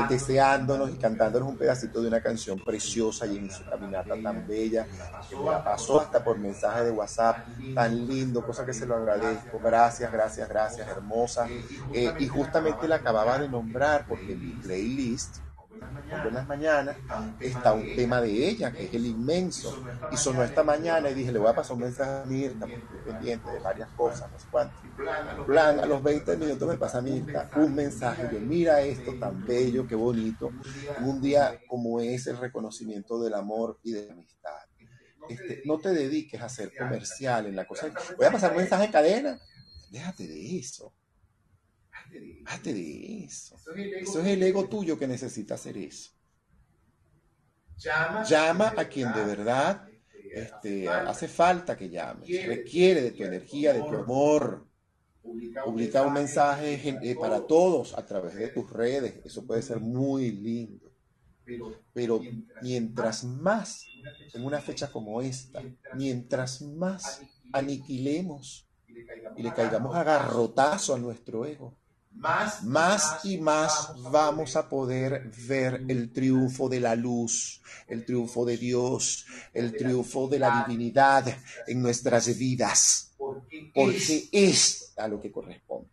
[0.08, 4.86] Deseándonos y cantándonos un pedacito de una canción preciosa y en su caminata tan bella,
[5.28, 8.96] que me la pasó hasta por mensaje de WhatsApp, tan lindo, cosa que se lo
[8.96, 9.58] agradezco.
[9.62, 11.48] Gracias, gracias, gracias, hermosa.
[11.92, 15.43] Eh, y justamente la acababa de nombrar porque mi playlist
[16.22, 16.96] buenas mañanas,
[17.40, 19.84] está un tema de ella, que es el inmenso.
[20.12, 22.76] Y sonó esta mañana y dije, le voy a pasar un mensaje a Mirta, porque
[22.76, 24.76] estoy pendiente de varias cosas, no sé cuánto.
[25.46, 29.86] Plan, a los 20 minutos me pasa Mirta un mensaje de, mira esto tan bello,
[29.86, 30.50] qué bonito.
[31.00, 34.50] Un día como es el reconocimiento del amor y de la amistad.
[35.28, 37.90] Este, no te dediques a ser comercial en la cosa.
[38.16, 39.40] Voy a pasar un mensaje en cadena.
[39.90, 40.92] Déjate de eso.
[42.46, 43.56] Hazte de eso.
[43.76, 46.12] Eso es el ego tuyo que necesita hacer eso.
[47.78, 49.88] Llama a quien de verdad
[50.34, 52.26] este, hace falta que llame.
[52.46, 54.66] Requiere de tu energía, de tu amor.
[55.64, 59.20] Publica un mensaje eh, para todos a través de tus redes.
[59.24, 60.90] Eso puede ser muy lindo.
[61.92, 62.20] Pero
[62.62, 63.86] mientras más,
[64.32, 65.62] en una fecha como esta,
[65.94, 67.22] mientras más
[67.52, 68.68] aniquilemos
[69.36, 71.76] y le caigamos a garrotazo a nuestro ego,
[72.14, 78.56] más, y más vamos a poder ver el triunfo de la luz, el triunfo de
[78.56, 81.24] Dios, el triunfo de la divinidad.
[81.66, 83.14] en nuestras vidas,
[83.74, 85.88] porque es a lo que corresponde.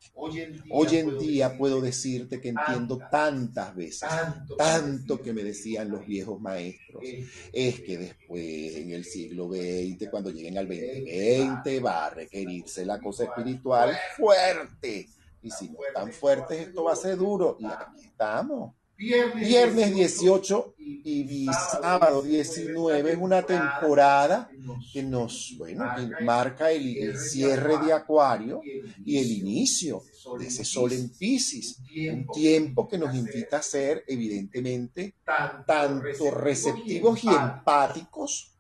[0.70, 4.10] Hoy en día puedo decirte que entiendo tantas veces,
[4.58, 7.04] tanto que me decían los viejos maestros,
[7.52, 13.00] es que después en el siglo XX, cuando lleguen al 2020, va a requerirse la
[13.00, 15.08] cosa espiritual fuerte
[15.42, 17.58] y si no están fuertes, esto va a ser duro.
[17.60, 18.74] Y aquí estamos.
[18.98, 24.52] Viernes 18 y sábado 19 es una temporada
[24.94, 25.86] que nos, bueno,
[26.22, 28.62] marca el, cierre de Acuario
[29.04, 30.04] y el inicio
[30.38, 31.80] de ese sol en Pisces.
[32.12, 35.16] Un tiempo que nos invita a ser, evidentemente,
[35.66, 38.52] tanto receptivos y empáticos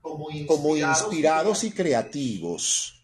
[0.00, 3.01] como inspirados y creativos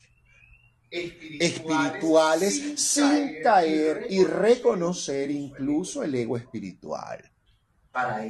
[0.91, 7.30] espirituales sin caer y reconocer incluso el ego espiritual.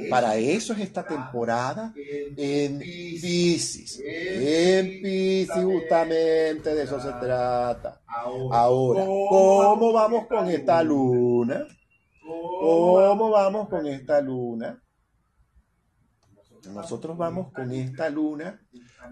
[0.09, 4.01] Para eso es esta temporada en Pisces.
[4.03, 8.01] En Pisces justamente de eso se trata.
[8.07, 11.67] Ahora, ¿cómo vamos con esta luna?
[12.25, 14.81] ¿Cómo vamos con esta luna?
[16.73, 18.59] Nosotros vamos con esta luna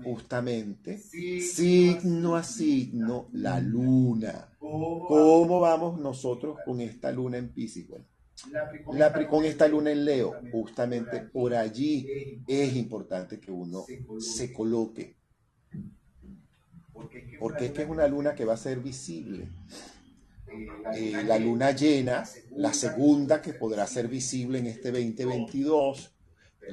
[0.03, 4.49] justamente signo a signo la luna.
[4.59, 7.87] ¿Cómo vamos nosotros con esta luna en Pisces?
[7.87, 8.05] Bueno,
[8.93, 13.85] la, con esta luna en Leo, justamente por allí es importante que uno
[14.19, 15.15] se coloque.
[17.39, 19.49] Porque es que es una luna que va a ser visible.
[20.95, 26.15] Eh, la luna llena, la segunda que podrá ser visible en este 2022,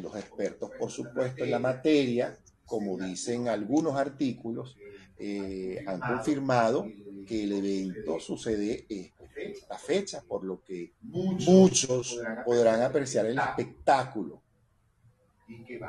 [0.00, 4.76] los expertos, por supuesto, en la materia, como dicen algunos artículos,
[5.18, 6.86] eh, han confirmado
[7.26, 8.86] que el evento sucede
[9.36, 14.42] esta fecha, por lo que muchos podrán apreciar el espectáculo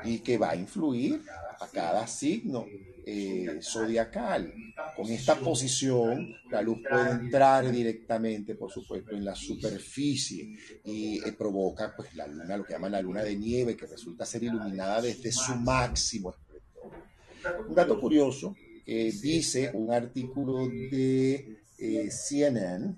[0.03, 1.21] y que va a influir
[1.59, 2.65] a cada signo
[3.05, 4.53] eh, zodiacal.
[4.95, 11.32] Con esta posición, la luz puede entrar directamente, por supuesto, en la superficie y eh,
[11.34, 15.01] provoca pues, la luna, lo que llaman la luna de nieve, que resulta ser iluminada
[15.01, 16.34] desde su máximo.
[17.68, 22.96] Un dato curioso que dice un artículo de eh, CNN,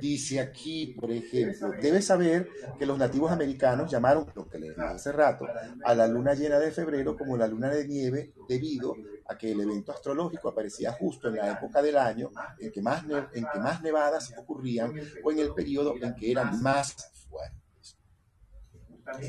[0.00, 5.12] dice aquí, por ejemplo, debes saber que los nativos americanos llamaron, lo que dije hace
[5.12, 5.46] rato,
[5.84, 8.94] a la luna llena de febrero como la luna de nieve debido
[9.26, 13.04] a que el evento astrológico aparecía justo en la época del año en que más,
[13.32, 16.94] en que más nevadas ocurrían o en el periodo en que eran más
[17.28, 17.59] fuertes.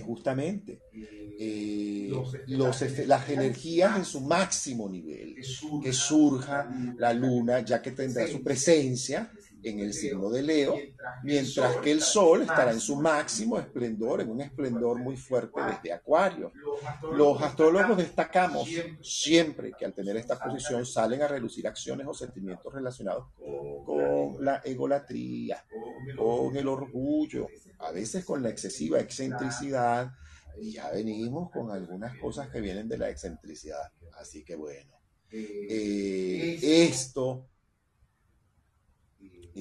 [0.06, 2.12] Justamente eh,
[2.48, 5.36] los, las energías en su máximo nivel,
[5.82, 9.32] que surja la luna, ya que tendrá su presencia
[9.64, 10.76] en el signo de Leo,
[11.24, 15.94] mientras que el Sol estará en su máximo esplendor, en un esplendor muy fuerte desde
[15.94, 16.52] Acuario.
[17.14, 18.68] Los astrólogos destacamos
[19.02, 23.28] siempre que al tener esta posición salen a relucir acciones o sentimientos relacionados
[23.86, 25.64] con la egolatría,
[26.18, 27.48] con el orgullo,
[27.80, 30.12] a veces con la excesiva excentricidad,
[30.60, 33.92] y ya venimos con algunas cosas que vienen de la excentricidad.
[34.20, 34.92] Así que bueno,
[35.32, 37.51] eh, esto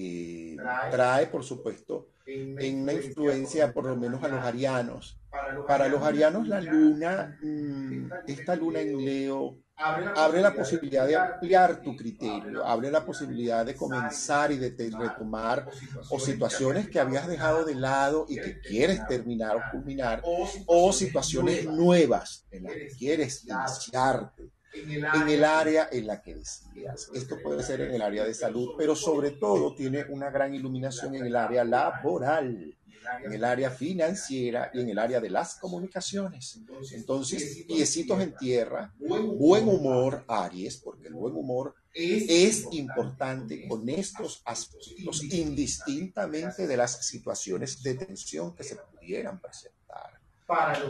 [0.01, 0.57] y
[0.91, 5.19] trae, por supuesto, en una influencia por lo menos a los arianos.
[5.67, 11.83] Para los arianos la luna, mm, esta luna en Leo, abre la posibilidad de ampliar
[11.83, 15.69] tu criterio, abre la posibilidad de comenzar y de retomar
[16.09, 20.23] o situaciones que habías dejado de lado y que quieres terminar o culminar,
[20.67, 27.11] o situaciones nuevas en las que quieres iniciarte en el área en la que decías.
[27.14, 31.14] Esto puede ser en el área de salud, pero sobre todo tiene una gran iluminación
[31.14, 32.77] en el área laboral,
[33.25, 36.61] en el área financiera y en el área de las comunicaciones.
[36.93, 44.43] Entonces, piecitos en tierra, buen humor, Aries, porque el buen humor es importante con estos
[44.45, 50.20] aspectos, indistintamente de las situaciones de tensión que se pudieran presentar.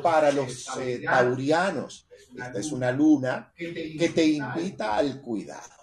[0.02, 5.80] Para los, eh, taurianos, esta es una luna que te invita al cuidado.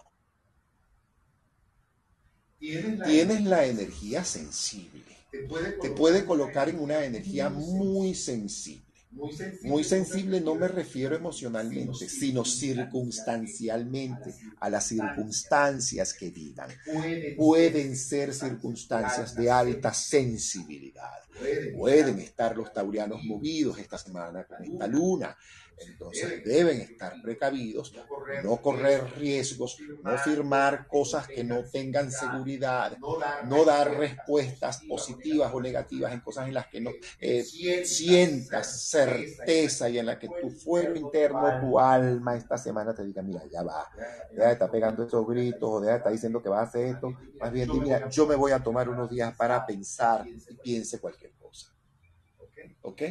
[2.59, 5.03] Tienes la energía sensible.
[5.81, 8.86] Te puede colocar en una energía muy sensible.
[9.63, 16.69] Muy sensible no me refiero emocionalmente, sino circunstancialmente a las circunstancias que digan.
[17.35, 21.23] Pueden ser circunstancias de alta sensibilidad.
[21.75, 25.37] Pueden estar los taurianos movidos esta semana con esta luna
[25.79, 27.93] entonces deben estar precavidos,
[28.33, 32.99] no correr riesgos, no firmar cosas que no tengan seguridad,
[33.39, 37.51] no dar respuestas positivas o negativas en cosas en las que no eh,
[37.81, 43.21] sientas certeza y en las que tu fuero interno, tu alma esta semana te diga,
[43.21, 43.87] mira, ya va,
[44.35, 47.51] de estar pegando estos gritos o de estar diciendo que va a hacer esto, más
[47.51, 51.67] bien mira, yo me voy a tomar unos días para pensar y piense cualquier cosa.
[52.81, 53.01] ¿Ok?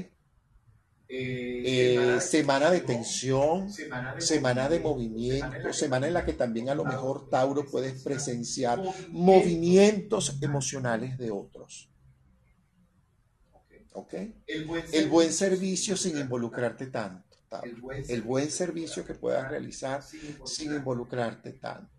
[1.09, 3.71] Eh, semana de tensión,
[4.19, 10.37] semana de, movimiento, semana en la que también a lo mejor Tauro puedes presenciar movimientos
[10.41, 11.89] emocionales de otros.
[14.93, 17.25] El buen servicio sin involucrarte tanto.
[18.09, 21.91] El buen servicio que puedas realizar sin involucrarte tanto.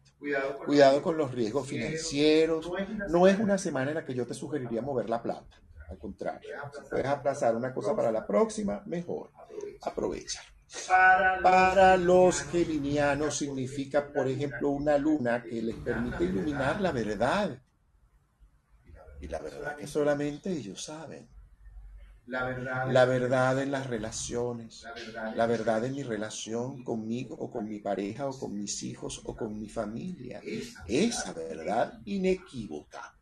[0.66, 2.70] Cuidado con los riesgos financieros.
[3.10, 5.62] No es una semana en la que yo te sugeriría mover la plata.
[5.90, 9.32] Al contrario, si puedes aplazar una cosa para la próxima, mejor.
[9.82, 10.42] Aprovecha.
[11.42, 17.58] Para los geminianos significa, por ejemplo, una luna que les permite iluminar la verdad.
[19.22, 21.28] Y la verdad que solamente ellos saben.
[22.28, 22.44] La
[23.06, 24.86] verdad, en las relaciones,
[25.36, 29.34] la verdad en mi relación conmigo o con mi pareja o con mis hijos o
[29.34, 30.42] con mi familia.
[30.86, 33.17] Esa verdad inequívoca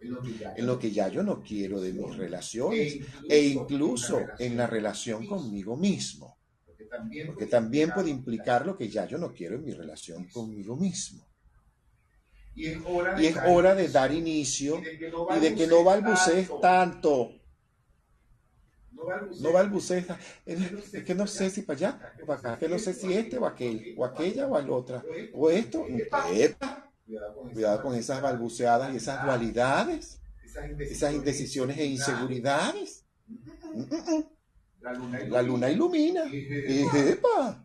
[0.00, 5.26] en lo que ya yo no quiero de mis relaciones e incluso en la relación
[5.26, 6.36] conmigo mismo.
[7.26, 11.26] Porque también puede implicar lo que ya yo no quiero en mi relación conmigo mismo.
[12.54, 12.66] Y
[13.26, 17.32] es hora de dar inicio y de que no balbucees tanto
[19.40, 20.06] no balbucees.
[20.44, 22.58] Es que no sé si para allá o para acá.
[22.58, 25.04] Que no sé si este o aquel, o aquella o la otra.
[25.34, 25.86] O esto.
[27.52, 30.20] Cuidado con esas balbuceadas y esas dualidades.
[30.78, 33.04] Esas indecisiones e inseguridades.
[35.28, 36.24] La luna ilumina.
[36.32, 37.64] ¡Epa!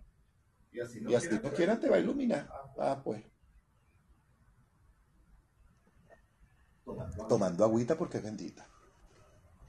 [0.71, 0.79] Y
[1.15, 2.49] así no quieras te va a iluminar.
[2.77, 3.23] Ah, pues.
[7.29, 8.67] Tomando agüita porque es bendita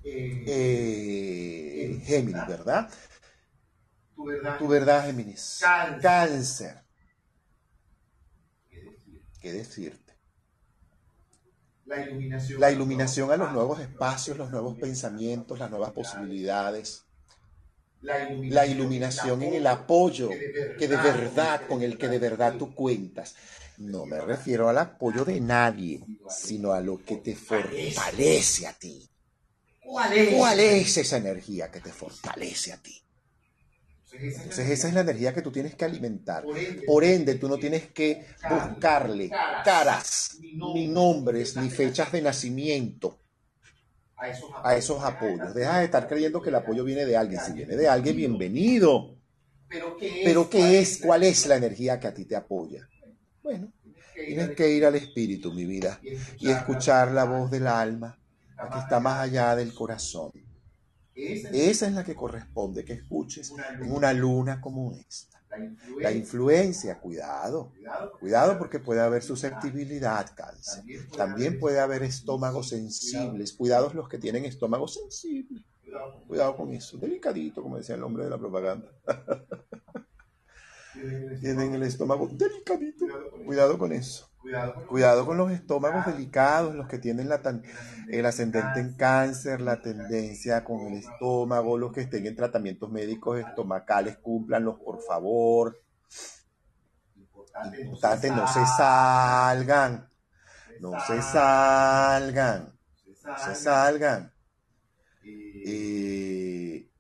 [0.04, 2.90] eh, Géminis, ¿verdad?
[4.14, 5.62] Tu verdad, tu verdad Géminis.
[6.00, 6.81] Cáncer.
[9.42, 10.14] ¿Qué decirte?
[11.84, 17.04] La iluminación, la iluminación a los nuevos espacios, los nuevos pensamientos, las nuevas posibilidades.
[18.00, 23.34] La iluminación en el apoyo que de verdad, con el que de verdad tú cuentas.
[23.78, 29.08] No me refiero al apoyo de nadie, sino a lo que te fortalece a ti.
[29.80, 30.96] ¿Cuál es?
[30.96, 33.02] esa energía que te fortalece a ti?
[34.12, 36.44] Entonces esa es la energía que tú tienes que alimentar.
[36.86, 39.30] Por ende, tú no tienes que buscarle
[39.64, 43.18] caras, ni nombres, ni fechas de nacimiento
[44.62, 45.54] a esos apoyos.
[45.54, 47.40] Deja de estar creyendo que el apoyo viene de alguien.
[47.40, 49.16] Si viene de alguien, bienvenido.
[49.68, 50.98] Pero ¿qué es?
[50.98, 52.86] ¿Cuál es la energía que a ti te apoya?
[53.42, 53.72] Bueno,
[54.14, 55.98] tienes que ir al espíritu, mi vida,
[56.38, 58.18] y escuchar la voz del alma
[58.72, 60.30] que está más allá del corazón.
[61.22, 65.42] Esa es la que corresponde que escuches en una luna como esta.
[66.00, 67.72] La influencia, cuidado,
[68.18, 70.84] cuidado porque puede haber susceptibilidad, cáncer.
[71.14, 73.52] También puede haber estómagos sensibles.
[73.52, 75.62] Cuidados los que tienen estómagos sensibles.
[76.26, 76.96] Cuidado con eso.
[76.96, 78.88] Delicadito, como decía el hombre de la propaganda.
[81.40, 83.04] Tienen el estómago delicadito.
[83.44, 84.31] Cuidado con eso.
[84.88, 87.40] Cuidado con, los estómagos delicados, los que tienen la
[88.08, 93.38] el ascendente en cáncer, la tendencia con el estómago, los que estén en tratamientos médicos
[93.38, 95.80] estomacales, cúmplanlos por favor.
[97.14, 100.10] Importante, no se salgan.
[100.80, 102.76] No se salgan.
[103.24, 104.32] No se salgan.
[105.24, 106.90] Eh,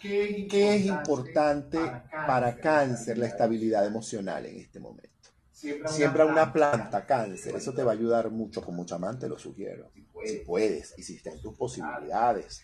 [0.00, 1.78] ¿Qué es importante
[2.10, 5.19] para cáncer la estabilidad emocional en este momento?
[5.60, 7.54] Siembra una planta, cáncer.
[7.54, 8.62] Eso te va a ayudar mucho.
[8.62, 9.90] Con mucha amante lo sugiero.
[10.24, 12.62] Si puedes y si está en tus posibilidades.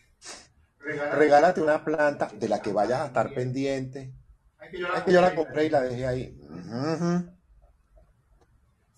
[1.12, 4.14] Regálate una planta de la que vayas a estar pendiente.
[4.60, 6.38] Es que yo la compré y la dejé ahí.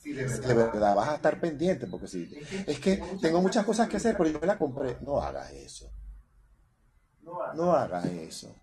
[0.04, 2.30] de verdad vas a estar pendiente porque si
[2.66, 5.92] es que tengo muchas cosas que hacer pero yo me la compré no hagas eso
[7.54, 8.54] no hagas eso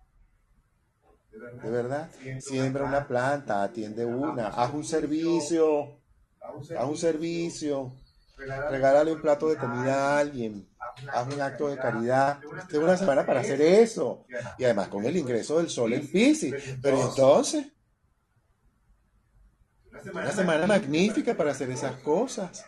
[1.63, 2.09] de verdad.
[2.39, 5.99] Siembra una planta, atiende una, haz un servicio,
[6.41, 7.93] haz un servicio,
[8.37, 10.67] regálale un plato de comida a alguien,
[11.11, 12.39] haz un acto de caridad.
[12.69, 14.25] Tengo una semana para hacer eso.
[14.57, 16.77] Y además con el ingreso del sol en Pisces.
[16.81, 17.67] Pero entonces,
[20.11, 22.65] una semana magnífica para hacer esas cosas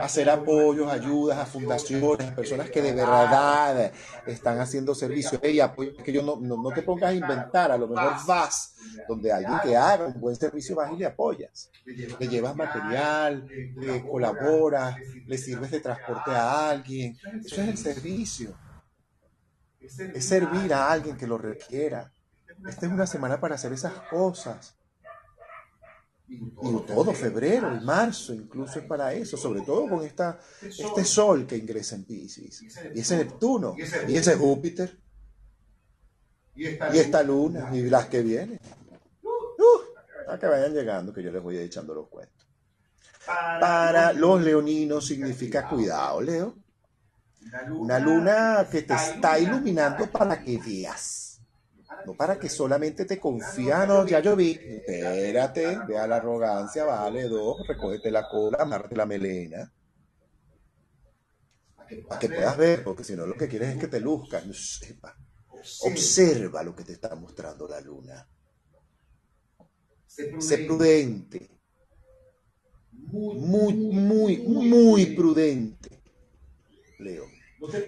[0.00, 3.92] hacer apoyos, ayudas a fundaciones, personas que de verdad
[4.26, 5.38] están haciendo servicio.
[5.42, 8.74] Hey, apoyo, que yo no, no, te pongas a inventar, a lo mejor vas
[9.08, 11.70] donde alguien te haga un buen servicio, vas y le apoyas.
[11.84, 13.46] Le llevas material,
[13.76, 14.96] le colaboras,
[15.26, 17.16] le sirves de transporte a alguien.
[17.44, 18.54] Eso es el servicio.
[19.80, 22.10] Es servir a alguien que lo requiera.
[22.66, 24.74] Esta es una semana para hacer esas cosas.
[26.28, 26.38] Y
[26.86, 31.56] todo febrero y marzo incluso es para eso, sobre todo con esta, este sol que
[31.56, 32.62] ingresa en Pisces.
[32.94, 33.76] Y ese Neptuno,
[34.08, 34.98] y ese Júpiter,
[36.56, 36.64] y
[36.98, 38.58] esta luna, y las que vienen.
[39.22, 42.46] Uh, que vayan llegando, que yo les voy echando los cuentos.
[43.24, 46.56] Para los leoninos significa cuidado, Leo.
[47.70, 51.25] Una luna que te está iluminando para que veas
[52.06, 54.52] no para que solamente te confías, no, ya yo vi.
[54.52, 59.72] Espérate, vea la arrogancia, vale dos, recógete la cola, amarte la melena.
[62.08, 64.44] Para que puedas ver, porque si no lo que quieres es que te luzcas.
[65.82, 68.28] Observa lo que te está mostrando la luna.
[70.06, 71.50] Sé prudente.
[72.92, 76.02] Muy, muy, muy prudente.
[77.00, 77.24] Leo.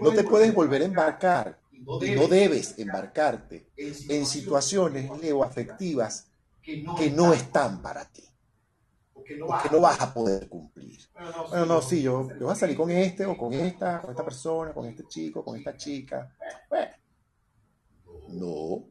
[0.01, 1.59] No te puedes volver a embarcar
[2.03, 6.31] y no debes embarcarte en situaciones, Leo, afectivas
[6.63, 8.25] que no están para ti.
[9.15, 11.01] Porque no vas a poder cumplir.
[11.51, 14.25] Bueno, no, sí, yo, yo voy a salir con este o con esta, con esta
[14.25, 16.35] persona, con este chico, con esta chica.
[16.69, 16.93] Bueno,
[18.29, 18.85] no.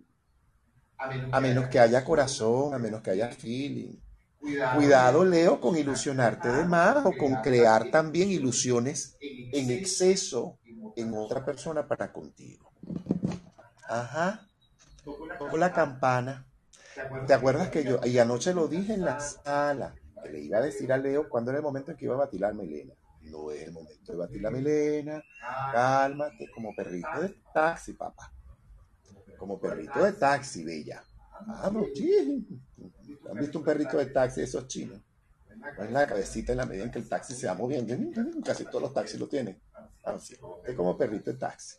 [1.31, 3.95] A menos que haya corazón, a menos que haya feeling.
[4.75, 10.59] Cuidado, Leo, con ilusionarte de más o con crear también ilusiones en exceso
[10.97, 12.71] en otra persona para contigo.
[13.87, 14.47] Ajá.
[15.37, 16.45] Con la campana.
[17.27, 19.93] ¿Te acuerdas que yo, y anoche lo dije en la sala,
[20.23, 22.19] que le iba a decir a Leo cuándo era el momento en que iba a
[22.19, 22.93] batir la melena?
[23.21, 25.23] No es el momento de batir la melena,
[25.71, 28.31] cálmate, como perrito de taxi, papá.
[29.37, 31.03] Como perrito de taxi, bella.
[31.45, 31.87] Vamos,
[33.29, 34.99] ¿Han visto un perrito de taxi de esos chinos?
[35.75, 37.95] Ponen la cabecita en la medida en que el taxi se va moviendo.
[38.43, 39.59] Casi todos los taxis lo tienen.
[40.07, 40.35] Así,
[40.65, 41.75] es como perrito de taxi.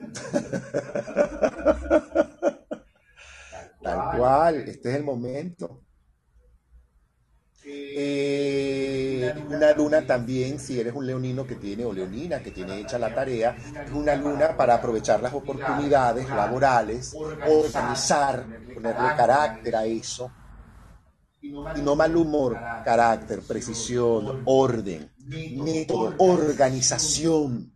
[3.82, 5.82] Tal cual, este es el momento.
[7.64, 12.98] Eh, una luna también, si eres un leonino que tiene o leonina que tiene hecha
[12.98, 17.14] la tarea, es una luna para aprovechar las oportunidades laborales,
[17.46, 20.30] organizar, ponerle carácter a eso.
[21.42, 27.74] Y no mal humor, carácter, precisión, orden, método, organización.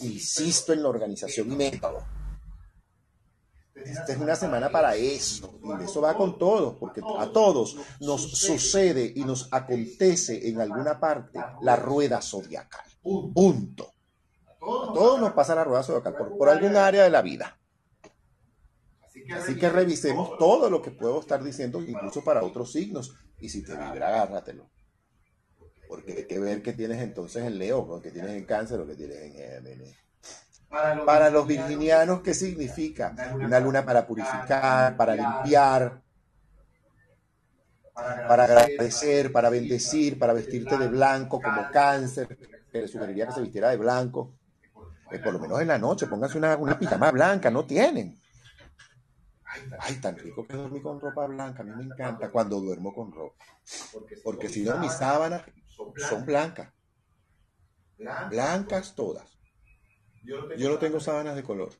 [0.00, 2.18] Insisto en la organización y método.
[3.84, 5.58] Esta es una semana para eso.
[5.62, 10.98] Y eso va con todos, porque a todos nos sucede y nos acontece en alguna
[10.98, 12.84] parte la rueda zodiacal.
[13.02, 13.92] Punto.
[14.60, 17.57] A todos nos pasa la rueda zodiacal por, algún área de la vida.
[19.34, 23.14] Así que revisemos todo lo que puedo estar diciendo, incluso para otros signos.
[23.40, 24.68] Y si te vibra, agárratelo.
[25.88, 28.86] Porque hay que ver qué tienes entonces en Leo, lo que tienes en Cáncer, lo
[28.86, 29.96] que tienes en Géminis.
[30.68, 33.14] Para los virginianos, ¿qué significa?
[33.34, 36.02] Una luna para purificar, para limpiar,
[37.94, 42.38] para agradecer, para bendecir, para vestirte de blanco como cáncer.
[42.70, 44.34] Te sugeriría que se vistiera de blanco.
[45.10, 48.20] Eh, por lo menos en la noche, póngase una, una pijama blanca, no tienen.
[49.80, 53.12] Ay, tan rico que dormir con ropa blanca, a mí me encanta cuando duermo con
[53.12, 53.44] ropa.
[54.22, 55.42] Porque si no, mis sábanas
[56.08, 56.72] son blancas.
[58.30, 59.38] Blancas todas.
[60.22, 61.72] Yo no tengo sábanas de color.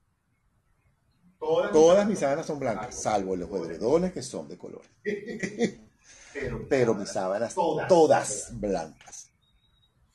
[1.38, 4.82] Todas mis sábanas son blancas, salvo los edredones que son de color.
[6.68, 9.30] Pero mis sábanas todas blancas.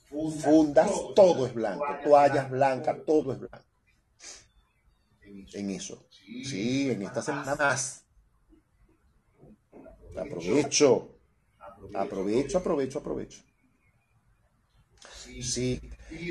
[0.09, 1.85] Fundas, todo es blanco.
[2.03, 3.65] Toallas blancas, todo es blanco.
[5.53, 6.05] En eso.
[6.41, 8.05] Sí, en esta semana más.
[10.23, 10.89] Aprovecho.
[12.03, 13.41] Aprovecho, aprovecho, aprovecho.
[15.37, 15.79] Sí,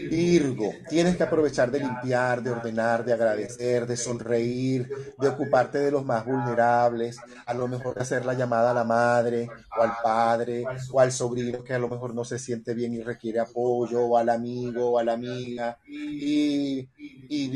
[0.00, 5.90] Virgo, tienes que aprovechar de limpiar, de ordenar, de agradecer, de sonreír, de ocuparte de
[5.90, 9.98] los más vulnerables, a lo mejor de hacer la llamada a la madre o al
[10.02, 14.02] padre o al sobrino que a lo mejor no se siente bien y requiere apoyo,
[14.04, 15.78] o al amigo o a la amiga.
[16.18, 16.88] Y,
[17.28, 17.48] y,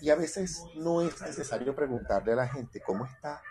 [0.00, 3.42] y a veces no es necesario preguntarle a la gente cómo está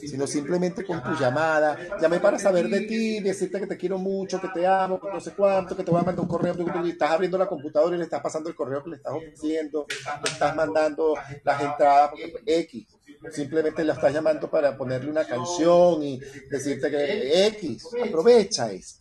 [0.00, 1.76] sino simplemente con tu llamada.
[2.00, 5.20] Llamé para saber de ti, decirte que te quiero mucho, que te amo, que no
[5.20, 6.54] sé cuánto, que te voy a mandar un correo,
[6.84, 9.86] y estás abriendo la computadora y le estás pasando el correo que le estás ofreciendo,
[10.24, 11.14] le estás mandando
[11.44, 12.12] las entradas,
[12.44, 12.86] X.
[13.32, 18.97] Simplemente la estás llamando para ponerle una canción y decirte que X, aprovecha esto.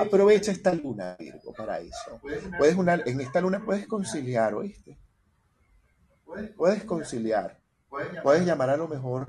[0.00, 2.20] Aprovecha esta luna, Virgo, para eso.
[2.58, 4.98] Puedes una, en esta luna puedes conciliar, ¿oíste?
[6.56, 7.58] Puedes conciliar
[8.22, 9.28] Puedes llamar a lo mejor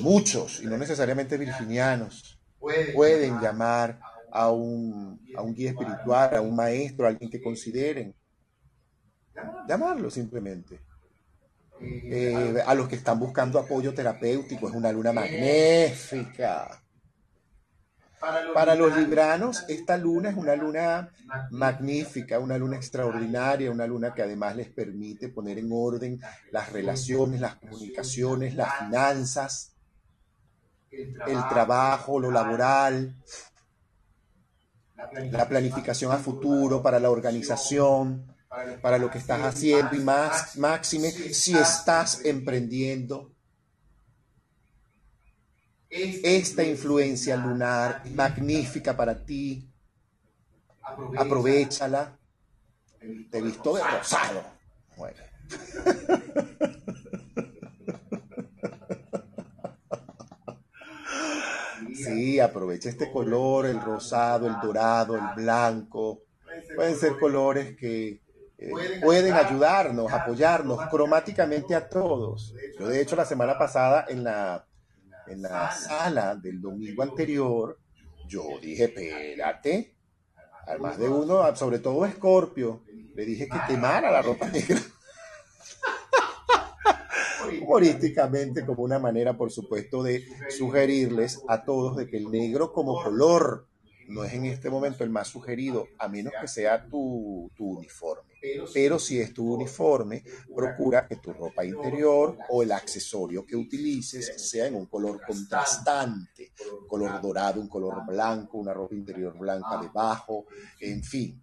[0.00, 2.40] muchos, y no necesariamente virginianos.
[2.94, 4.00] Pueden llamar
[4.32, 8.14] a un, a un guía espiritual, a un maestro, a alguien que consideren.
[9.68, 10.80] Llamarlo simplemente.
[11.80, 16.82] Eh, a los que están buscando apoyo terapéutico, es una luna magnífica.
[18.54, 21.10] Para los libranos, esta luna es una luna
[21.50, 26.20] magnífica, una luna extraordinaria, una luna que además les permite poner en orden
[26.50, 29.74] las relaciones, las comunicaciones, las finanzas,
[30.90, 33.14] el trabajo, lo laboral,
[35.30, 38.34] la planificación a futuro para la organización,
[38.80, 43.33] para lo que estás haciendo y más, máxime, si estás emprendiendo
[45.94, 49.68] esta influencia lunar magnífica para ti.
[51.16, 52.18] Aprovechala.
[53.30, 54.42] Te he visto de rosado.
[54.96, 55.18] Bueno,
[61.94, 66.24] Sí, aprovecha este color, el rosado, el dorado, el blanco.
[66.74, 68.20] Pueden ser colores que
[68.58, 72.54] eh, pueden ayudarnos, apoyarnos cromáticamente a todos.
[72.78, 74.66] Yo de hecho la semana pasada en la,
[75.26, 77.78] en la sala del domingo anterior,
[78.26, 79.96] yo dije, espérate,
[80.66, 82.82] al más de uno, sobre todo Scorpio,
[83.14, 84.80] le dije que quemara la ropa negra.
[87.62, 93.02] Humorísticamente, como una manera, por supuesto, de sugerirles a todos de que el negro como
[93.02, 93.66] color
[94.08, 98.33] no es en este momento el más sugerido, a menos que sea tu, tu uniforme.
[98.72, 100.22] Pero si es tu uniforme,
[100.54, 106.52] procura que tu ropa interior o el accesorio que utilices sea en un color contrastante,
[106.80, 110.46] un color dorado, un color blanco, una ropa interior blanca debajo,
[110.80, 111.42] en fin.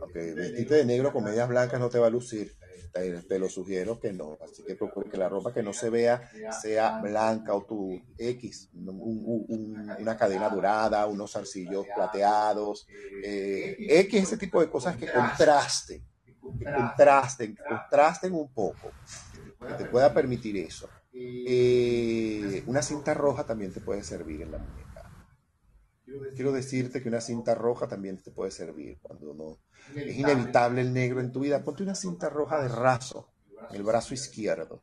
[0.00, 2.56] Aunque vestirte de negro con medias blancas no te va a lucir
[2.94, 4.38] te, lo sugiero que no.
[4.42, 6.30] Así que procure que la ropa que no se vea
[6.62, 12.86] sea blanca o tu X, una cadena dorada, unos zarcillos plateados,
[13.22, 16.04] eh, X, ese tipo de cosas que contrasten,
[16.58, 18.92] que contrasten, que contrasten un poco,
[19.66, 20.88] que te pueda permitir eso.
[21.12, 24.93] Eh, una cinta roja también te puede servir en la muñeca.
[26.34, 29.58] Quiero decirte que una cinta roja también te puede servir cuando no
[29.94, 31.64] es inevitable el negro en tu vida.
[31.64, 33.32] Ponte una cinta roja de raso
[33.70, 34.82] en el brazo izquierdo.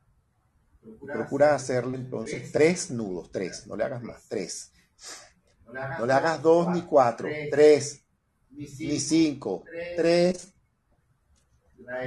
[1.01, 4.71] Procura hacerle entonces tres nudos, tres, no le hagas más, tres.
[5.99, 8.03] No le hagas dos ni cuatro, tres,
[8.49, 9.63] ni cinco,
[9.95, 10.53] tres.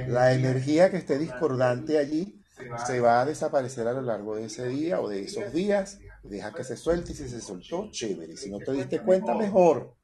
[0.07, 2.41] La energía que esté discordante allí
[2.85, 5.99] se va a desaparecer a lo largo de ese día o de esos días.
[6.29, 8.35] Deja que se suelte y si se soltó, chévere.
[8.35, 9.95] Si no te diste cuenta, mejor.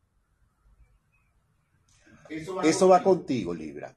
[2.63, 3.95] Eso va contigo, Libra.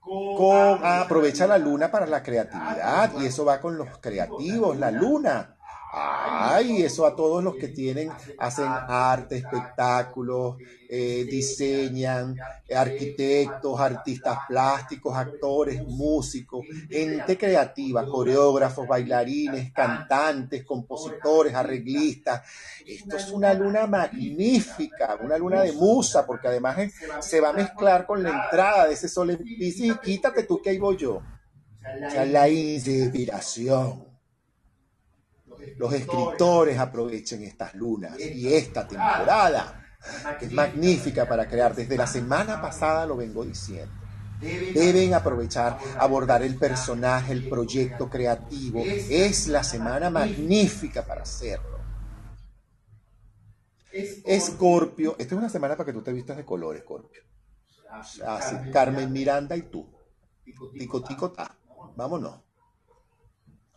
[0.00, 4.90] Con, ah, aprovecha la luna para la creatividad y eso va con los creativos, la
[4.90, 5.55] luna.
[5.98, 10.58] Ay, eso a todos los que tienen, hacen arte, espectáculos,
[10.90, 12.36] eh, diseñan,
[12.74, 22.42] arquitectos, artistas plásticos, actores, músicos, gente creativa, coreógrafos, bailarines, cantantes, compositores, arreglistas.
[22.86, 26.76] Esto es una luna magnífica, una luna de musa, porque además
[27.20, 30.78] se va a mezclar con la entrada de ese sol en quítate tú que ahí
[30.78, 31.22] voy yo.
[32.26, 34.15] La inspiración
[35.76, 39.84] los escritores aprovechen estas lunas y esta temporada,
[40.38, 41.74] que es magnífica para crear.
[41.74, 43.92] Desde la semana pasada lo vengo diciendo.
[44.40, 48.82] Deben aprovechar, abordar el personaje, el proyecto creativo.
[48.84, 51.76] Es la semana magnífica para hacerlo.
[54.24, 57.22] Escorpio, esta es una semana para que tú te vistas de color, Escorpio.
[58.26, 59.86] Así, Carmen Miranda y tú.
[60.44, 61.56] Tico, tico, ta.
[61.96, 62.45] Vámonos.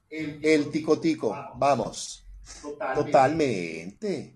[0.09, 2.25] El tico tico, vamos.
[2.95, 4.35] Totalmente.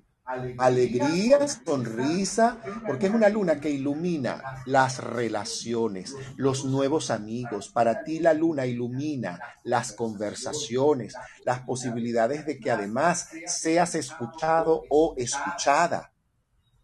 [0.58, 2.58] Alegría, sonrisa,
[2.88, 7.68] porque es una luna que ilumina las relaciones, los nuevos amigos.
[7.68, 15.14] Para ti la luna ilumina las conversaciones, las posibilidades de que además seas escuchado o
[15.18, 16.13] escuchada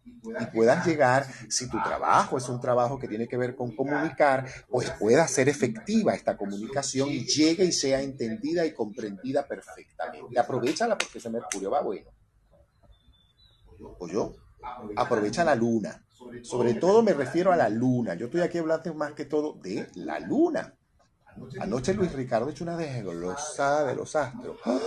[0.04, 4.46] y puedas llegar, si tu trabajo es un trabajo que tiene que ver con comunicar,
[4.68, 10.38] pues pueda ser efectiva esta comunicación y llegue y sea entendida y comprendida perfectamente.
[10.38, 12.10] Aprovechala porque ese Mercurio va bueno.
[13.98, 14.34] O yo,
[14.96, 16.04] aprovecha la luna.
[16.42, 18.14] Sobre todo me refiero a la luna.
[18.14, 20.74] Yo estoy aquí hablando más que todo de la luna.
[21.60, 24.58] Anoche Luis Ricardo hecho una desglosada de los astros.
[24.64, 24.78] ¡Ah!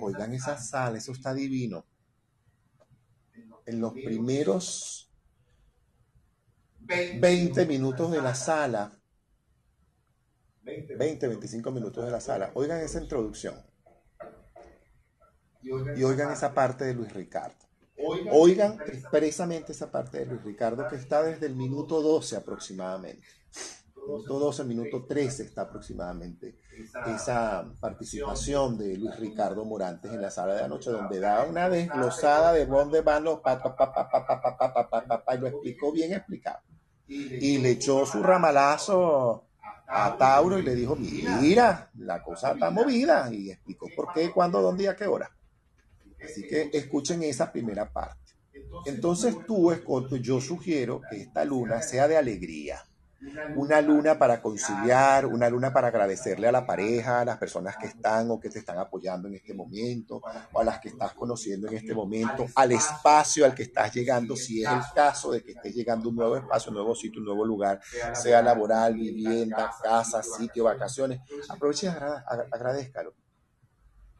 [0.00, 1.84] oigan esa sal, eso está divino
[3.72, 5.10] en los primeros
[6.80, 8.98] 20 minutos de la sala,
[10.62, 13.54] 20, 25 minutos de la sala, oigan esa introducción.
[15.62, 16.84] Y oigan esa parte.
[16.84, 17.56] de Luis Ricardo.
[18.32, 23.28] Oigan expresamente esa parte de Luis Ricardo que está desde el minuto 12 aproximadamente
[24.06, 26.56] minuto 12, minuto 13 está aproximadamente
[27.06, 32.52] esa participación de Luis Ricardo Morantes en la sala de anoche, donde da una desglosada
[32.52, 36.60] de dónde van los pa, pa, pa, pa, y lo explicó bien explicado.
[37.06, 39.44] Y le echó su ramalazo
[39.86, 44.62] a Tauro y le dijo, mira, la cosa está movida, y explicó por qué, cuándo,
[44.62, 45.30] dónde y a qué hora.
[46.24, 48.32] Así que escuchen esa primera parte.
[48.86, 52.82] Entonces tú, Escorpio, yo sugiero que esta luna sea de alegría
[53.56, 57.86] una luna para conciliar, una luna para agradecerle a la pareja, a las personas que
[57.86, 61.68] están o que te están apoyando en este momento, o a las que estás conociendo
[61.68, 65.52] en este momento, al espacio al que estás llegando, si es el caso de que
[65.52, 67.80] estés llegando un nuevo espacio, un nuevo sitio, un nuevo lugar,
[68.14, 71.20] sea laboral, vivienda, casa, sitio, vacaciones.
[71.48, 71.90] Aproveche y
[72.52, 73.14] agradezcalo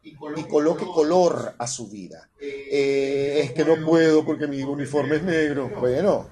[0.02, 2.28] y coloque color a su vida.
[2.40, 5.70] Eh, es que no puedo porque mi uniforme es negro.
[5.78, 6.26] Bueno,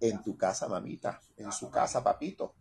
[0.00, 2.54] en tu casa, mamita, en su casa, papito.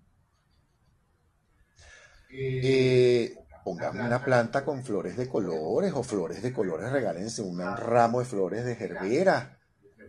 [2.32, 8.20] Eh, pongamos una planta con flores de colores o flores de colores, regálense un ramo
[8.20, 9.58] de flores de gerbera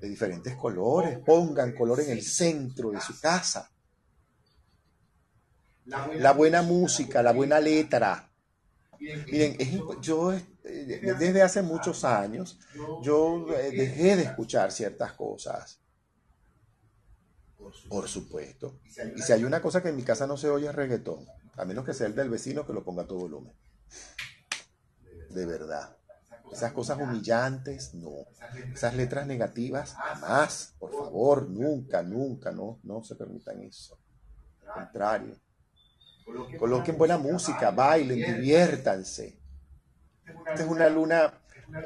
[0.00, 3.70] de diferentes colores, pongan color en el centro de su casa.
[5.84, 8.30] La buena música, la buena letra,
[9.00, 9.56] Miren,
[10.02, 10.44] yo eh,
[11.18, 12.58] desde hace muchos años,
[13.02, 15.79] yo eh, dejé de escuchar ciertas cosas.
[17.88, 18.80] Por supuesto.
[19.16, 21.64] Y si hay una cosa que en mi casa no se oye es reggaetón, a
[21.64, 23.52] menos que sea el del vecino que lo ponga a todo volumen.
[25.30, 25.96] De verdad.
[26.52, 28.26] Esas cosas humillantes, no.
[28.74, 30.74] Esas letras negativas, jamás.
[30.78, 33.98] Por favor, nunca, nunca, no, no se permitan eso.
[34.66, 35.36] Al contrario.
[36.58, 39.38] Coloquen buena música, bailen, diviértanse.
[40.24, 41.32] Esta es una luna,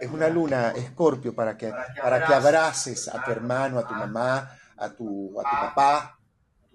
[0.00, 4.58] es una luna, Escorpio, para que, para que abraces a tu hermano, a tu mamá,
[4.76, 6.18] a tu, a tu papá,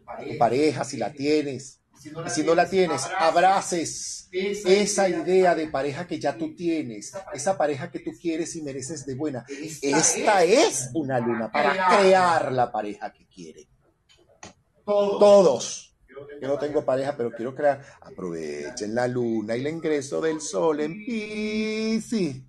[0.06, 1.80] a tu pareja, si la tienes.
[2.26, 4.30] Y si no la tienes, abraces.
[4.32, 9.06] esa idea de pareja que ya tú tienes, esa pareja que tú quieres y mereces
[9.06, 9.46] de buena.
[9.82, 13.68] Esta es una luna para crear la pareja que quiere.
[14.86, 15.98] Todos.
[16.42, 17.82] Yo no tengo pareja, pero quiero crear.
[18.02, 22.49] Aprovechen la luna y el ingreso del sol en Piscis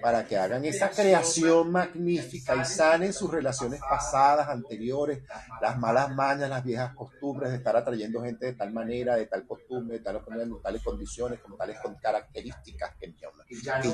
[0.00, 5.22] para que hagan esa creación magnífica y sanen sus relaciones pasadas, anteriores,
[5.60, 9.46] las malas mañas, las viejas costumbres de estar atrayendo gente de tal manera, de tal
[9.46, 10.22] costumbre, de tal,
[10.62, 13.14] tales condiciones, con tales características que,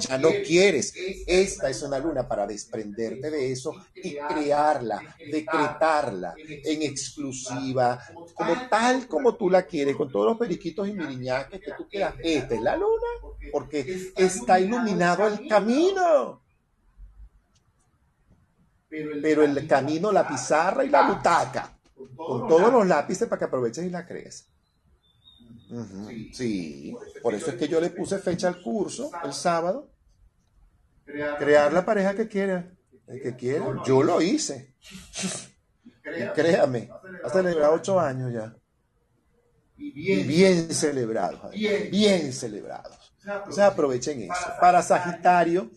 [0.01, 0.95] ya no quieres.
[1.27, 8.01] Esta es una luna para desprenderte de eso y crearla, decretarla en exclusiva,
[8.35, 12.15] como tal como tú la quieres, con todos los periquitos y miriñaques que tú quieras.
[12.23, 13.07] Esta es la luna,
[13.51, 15.72] porque está iluminado el camino.
[18.89, 23.85] Pero el camino, la pizarra y la butaca, con todos los lápices para que aproveches
[23.85, 24.49] y la crees.
[26.33, 29.91] Sí, por eso es que yo le puse fecha al curso el sábado.
[31.05, 32.71] Crear la pareja que quiera.
[33.07, 33.83] El que quiera.
[33.87, 34.75] Yo lo hice.
[36.35, 36.91] créame,
[37.25, 38.55] ha celebrado ocho años ya.
[39.77, 41.51] Y bien celebrados.
[41.53, 43.02] Bien celebrados.
[43.49, 44.53] O sea, aprovechen eso.
[44.61, 45.71] Para Sagitario,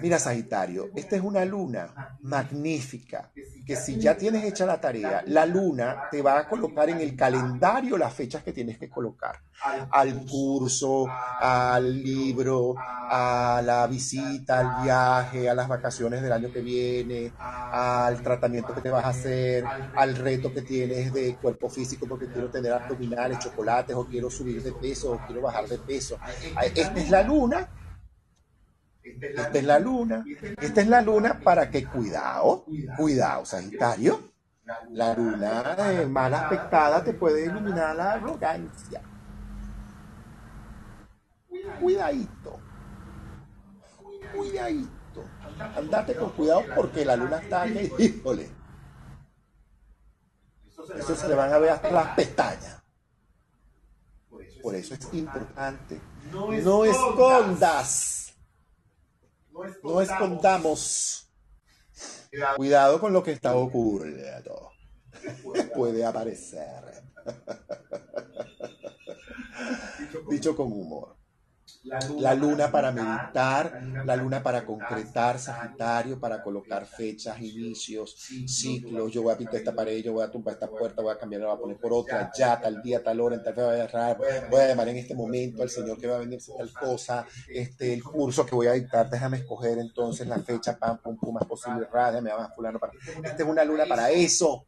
[0.00, 3.32] Mira, Sagitario, esta es una luna magnífica,
[3.66, 7.16] que si ya tienes hecha la tarea, la luna te va a colocar en el
[7.16, 9.40] calendario las fechas que tienes que colocar.
[9.90, 16.60] Al curso, al libro, a la visita, al viaje, a las vacaciones del año que
[16.60, 19.64] viene, al tratamiento que te vas a hacer,
[19.96, 24.62] al reto que tienes de cuerpo físico porque quiero tener abdominales, chocolates, o quiero subir
[24.62, 26.18] de peso, o quiero bajar de peso.
[26.62, 27.68] Esta es la luna
[29.06, 30.24] esta es la luna.
[30.60, 32.64] Esta es la luna para que, cuidado,
[32.96, 34.32] cuidado, Sagitario.
[34.90, 39.00] La luna eh, mal aspectada te puede iluminar la arrogancia.
[41.80, 42.58] Cuidadito.
[44.34, 45.24] Cuidadito.
[45.76, 47.92] Andate con cuidado porque la luna está aquí.
[47.98, 48.50] Híjole.
[50.96, 52.82] Eso se le van a ver hasta las pestañas.
[54.62, 56.00] Por eso es importante.
[56.32, 58.15] No escondas
[59.82, 61.28] no escondamos.
[62.56, 64.70] Cuidado con lo que está ocurriendo.
[65.74, 67.02] Puede aparecer.
[70.28, 71.15] Dicho con humor.
[72.18, 78.14] La luna para meditar, la luna para concretar, Sagitario, para colocar fechas, inicios,
[78.46, 79.12] ciclos.
[79.12, 81.42] Yo voy a pintar esta pared, yo voy a tumbar esta puerta, voy a cambiar,
[81.42, 84.18] voy a poner por otra, ya, tal día, tal hora, en tal voy a
[84.50, 87.92] voy a llamar en este momento al Señor que va a venir tal cosa, este,
[87.92, 91.44] el curso que voy a dictar, déjame escoger entonces la fecha, pam, pum, pum, más
[91.44, 91.86] posible,
[92.22, 92.92] me va a fulano para.
[93.22, 94.64] Esta es una luna para eso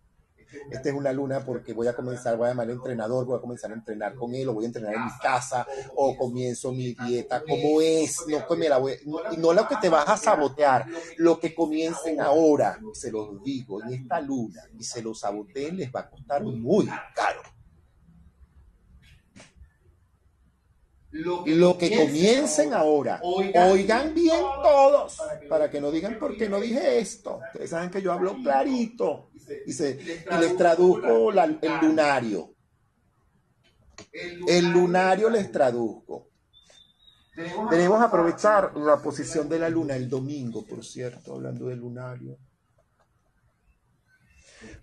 [0.71, 3.71] esta es una luna porque voy a comenzar, voy a llamar entrenador, voy a comenzar
[3.71, 7.43] a entrenar con él, o voy a entrenar en mi casa, o comienzo mi dieta,
[7.43, 9.07] como es, no, pues
[9.39, 10.87] no, lo que te vas a sabotear,
[11.17, 15.95] lo que comiencen ahora, se los digo, en esta luna, y se los saboteen les
[15.95, 17.58] va a costar muy caro.
[21.11, 26.99] Lo que comiencen ahora, oigan bien todos, para que no digan por qué no dije
[26.99, 27.41] esto.
[27.53, 29.31] Ustedes saben que yo hablo clarito
[29.67, 32.55] y, les traduzco el lunario.
[34.47, 36.29] El lunario les traduzco.
[37.71, 42.37] Debemos aprovechar la posición de la luna el domingo, por cierto, hablando del lunario.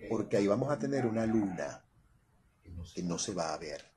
[0.09, 1.83] Porque ahí vamos a tener una luna
[2.93, 3.94] que no se va a ver.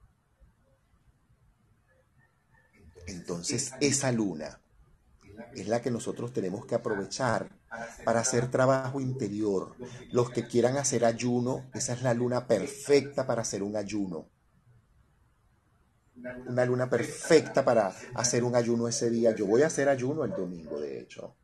[3.09, 4.61] Entonces esa luna
[5.55, 7.51] es la que nosotros tenemos que aprovechar
[8.05, 9.75] para hacer trabajo interior.
[10.11, 14.29] Los que quieran hacer ayuno, esa es la luna perfecta para hacer un ayuno.
[16.47, 19.35] Una luna perfecta para hacer un ayuno ese día.
[19.35, 21.37] Yo voy a hacer ayuno el domingo, de hecho.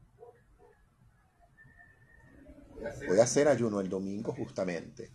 [3.08, 5.12] Voy a hacer ayuno el domingo justamente.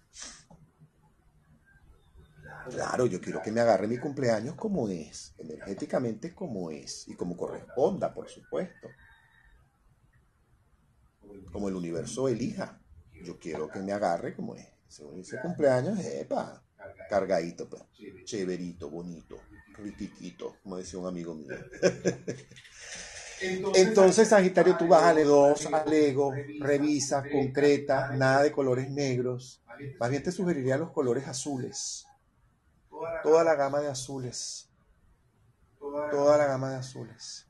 [2.68, 7.38] Claro, yo quiero que me agarre mi cumpleaños como es, energéticamente como es y como
[7.38, 8.90] corresponda, por supuesto.
[11.52, 12.80] Como el universo elija.
[13.24, 14.68] Yo quiero que me agarre como es.
[14.88, 16.64] Según ese cumpleaños, epa,
[17.10, 17.84] cargadito, pues,
[18.24, 19.38] chéverito, bonito,
[19.74, 21.56] ritiquito, como decía un amigo mío.
[23.76, 29.62] Entonces, Sagitario, tú bájale dos al ego, revisa, concreta, nada de colores negros.
[30.00, 32.06] Más bien te sugeriría los colores azules
[33.24, 34.70] toda la gama de azules.
[35.80, 37.48] Toda la gama de azules.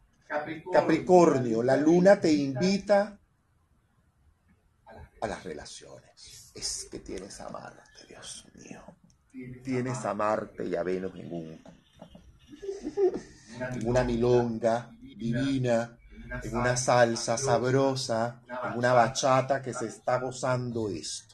[0.72, 3.20] Capricornio, la luna te invita
[5.22, 6.52] a las relaciones.
[6.54, 8.82] Es que tienes a Marte, Dios mío.
[9.64, 11.64] Tienes a Marte y a Venus en, un,
[13.60, 15.98] en una milonga divina,
[16.44, 21.29] en una salsa sabrosa, en una bachata que se está gozando esto.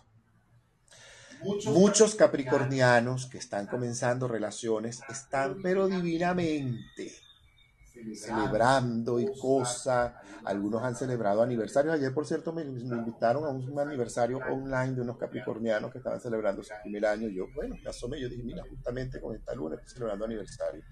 [1.67, 7.25] Muchos capricornianos que están comenzando relaciones están pero divinamente
[8.13, 10.21] celebrando y cosa.
[10.43, 11.95] Algunos han celebrado aniversarios.
[11.95, 16.63] Ayer, por cierto, me, invitaron a un, aniversario online de unos capricornianos que estaban celebrando
[16.63, 17.29] su primer año.
[17.29, 18.21] Yo, bueno, me asomé.
[18.21, 20.83] Yo dije, mira, justamente con esta luna estoy celebrando aniversario.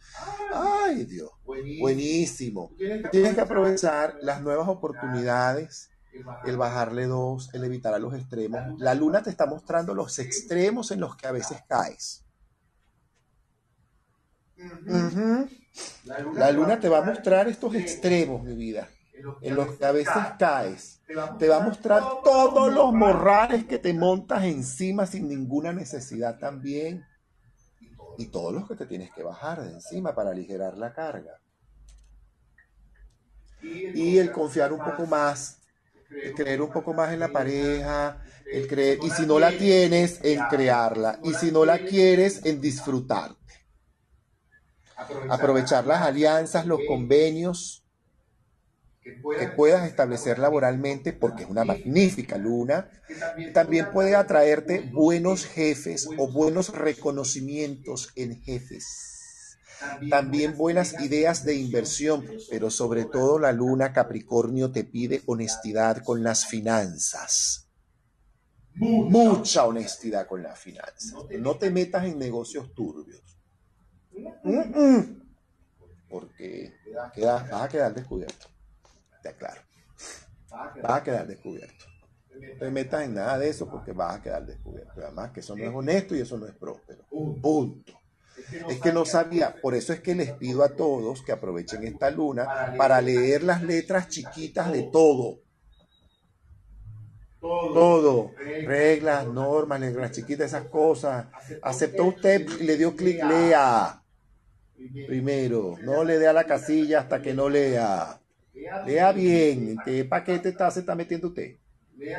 [0.54, 1.30] Ay, Dios.
[1.46, 2.72] Buenísimo.
[3.12, 5.90] Tienes que aprovechar las nuevas oportunidades
[6.46, 8.80] el bajarle dos, el evitar a los extremos.
[8.80, 12.24] La luna te está mostrando los extremos en los que a veces caes.
[16.36, 18.88] La luna te va a mostrar estos extremos, mi vida,
[19.42, 21.02] en los que a veces caes.
[21.40, 27.06] Te va a mostrar todos los morrales que te montas encima sin ninguna necesidad también.
[28.18, 31.40] Y todos los que te tienes que bajar de encima para aligerar la carga.
[33.64, 35.63] Y el confiar un poco más
[36.22, 40.20] el creer un poco más en la pareja, el creer, y si no la tienes,
[40.24, 43.38] en crearla, y si no la quieres, en disfrutarte.
[45.30, 47.86] Aprovechar las alianzas, los convenios
[49.02, 52.90] que puedas establecer laboralmente, porque es una magnífica luna,
[53.54, 59.13] también puede atraerte buenos jefes o buenos reconocimientos en jefes
[60.10, 66.24] también buenas ideas de inversión, pero sobre todo la luna Capricornio te pide honestidad con
[66.24, 67.70] las finanzas.
[68.76, 71.14] Mucha honestidad con las finanzas.
[71.40, 73.22] No te metas en negocios turbios.
[76.10, 76.74] Porque
[77.22, 78.48] vas a quedar descubierto.
[79.22, 79.62] Te aclaro.
[80.52, 81.86] Vas a quedar descubierto.
[82.30, 84.94] No te metas en nada de eso porque vas a quedar descubierto.
[85.02, 87.06] Además que eso no es honesto y eso no es próspero.
[87.10, 88.03] Punto.
[88.70, 92.10] Es que no sabía, por eso es que les pido a todos que aprovechen esta
[92.10, 95.40] luna para leer las letras chiquitas de todo.
[97.40, 101.28] Todo, reglas, normas, letras chiquitas, esas cosas.
[101.62, 104.02] Aceptó usted y le dio clic, lea.
[105.08, 108.20] Primero, no le dé a la casilla hasta que no lea.
[108.86, 111.58] Lea bien, ¿en qué paquete está, se está metiendo usted?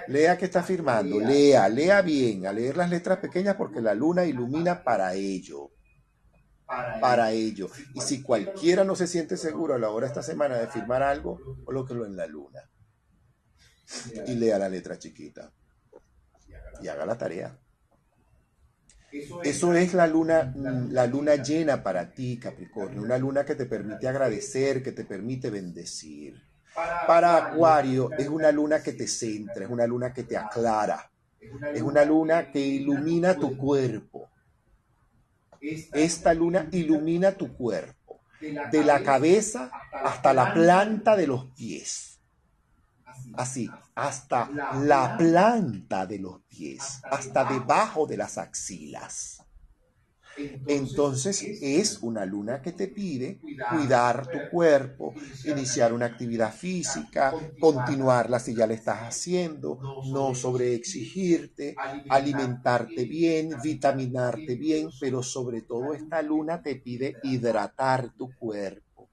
[0.09, 4.25] Lea que está firmando, lea, lea bien, a leer las letras pequeñas porque la luna
[4.25, 5.74] ilumina para ello
[6.67, 7.69] para, ello.
[7.95, 11.03] Y si cualquiera no se siente seguro a la hora de esta semana de firmar
[11.03, 12.61] algo, colóquelo en la luna.
[14.27, 15.53] Y lea la letra chiquita.
[16.81, 17.59] Y haga la tarea.
[19.45, 23.03] Eso es la luna, la luna llena para ti, Capricornio.
[23.03, 26.43] Una luna que te permite agradecer, que te permite bendecir.
[27.07, 31.11] Para Acuario es una luna que te centra, es una luna que te aclara.
[31.73, 34.31] Es una luna que ilumina tu cuerpo
[35.93, 42.21] esta luna ilumina tu cuerpo, de la cabeza hasta la planta de los pies.
[43.35, 44.51] Así, hasta
[44.83, 49.44] la planta de los pies, hasta debajo de las axilas.
[50.67, 58.39] Entonces es una luna que te pide cuidar tu cuerpo, iniciar una actividad física, continuarla
[58.39, 66.23] si ya la estás haciendo, no sobreexigirte, alimentarte bien, vitaminarte bien, pero sobre todo esta
[66.23, 69.11] luna te pide hidratar tu cuerpo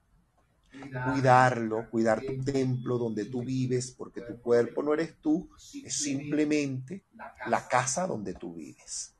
[1.00, 5.50] cuidarlo, cuidar tu templo donde tú vives, porque tu cuerpo no eres tú,
[5.80, 7.04] es simplemente
[7.44, 9.14] la casa donde tú vives.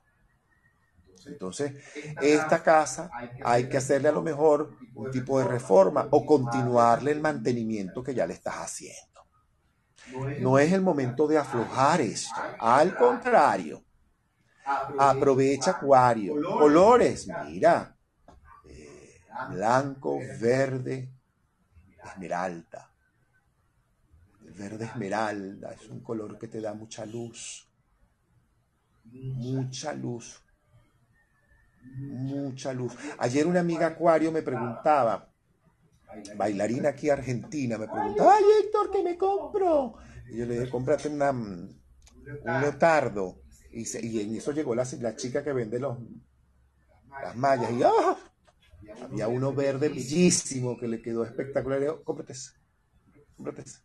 [1.27, 1.75] Entonces,
[2.21, 3.11] esta casa
[3.45, 8.15] hay que hacerle a lo mejor un tipo de reforma o continuarle el mantenimiento que
[8.15, 9.13] ya le estás haciendo.
[10.41, 13.85] No es el momento de aflojar esto, al contrario.
[14.99, 17.97] Aprovecha acuario, colores, mira,
[18.69, 19.21] eh,
[19.51, 21.13] blanco, verde,
[22.05, 22.91] esmeralda.
[24.45, 27.69] El verde esmeralda es un color que te da mucha luz,
[29.05, 30.42] mucha luz,
[31.97, 32.95] mucha luz.
[33.19, 35.29] Ayer una amiga acuario me preguntaba,
[36.37, 39.95] bailarina aquí argentina, me preguntaba, ay Héctor, ¿qué me compro?
[40.31, 41.81] Y yo le dije, cómprate una, un
[42.45, 43.41] leotardo.
[43.71, 45.99] Y, y, en eso llegó la, la chica que vende los,
[47.23, 47.71] las mallas.
[47.73, 48.17] Y ¡ah!
[49.03, 51.81] había uno verde bellísimo que le quedó espectacular.
[51.81, 52.53] Y yo, cómprate ese,
[53.37, 53.79] cómprate ese.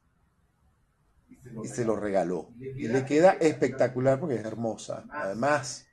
[1.64, 2.50] Y se lo regaló.
[2.60, 5.06] Y le queda espectacular porque es hermosa.
[5.10, 5.87] Además,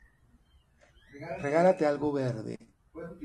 [1.41, 2.59] regálate algo verde.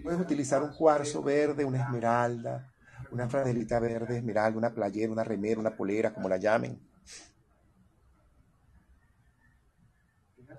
[0.04, 2.74] Puedes utilizar un cuarzo verde, una esmeralda,
[3.12, 6.80] una franelita verde, esmeralda, una playera, una remera, una polera, como la llamen.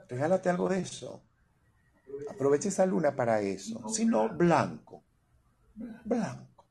[0.09, 1.23] Regálate algo de eso.
[2.29, 3.89] Aprovecha esa luna para eso.
[3.89, 5.05] Si no, blanco.
[6.05, 6.67] Blanco.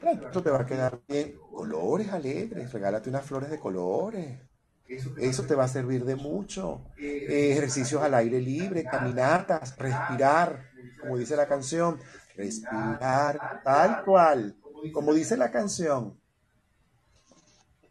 [0.00, 0.42] Blanco.
[0.42, 1.36] Te va a quedar bien.
[1.50, 2.72] Colores alegres.
[2.72, 4.47] Regálate unas flores de colores.
[4.88, 6.82] Eso te va a servir de mucho.
[6.96, 10.70] ejercicios al aire libre, caminatas, respirar,
[11.00, 12.00] como dice la canción,
[12.34, 14.56] respirar tal cual,
[14.92, 16.18] como dice la canción.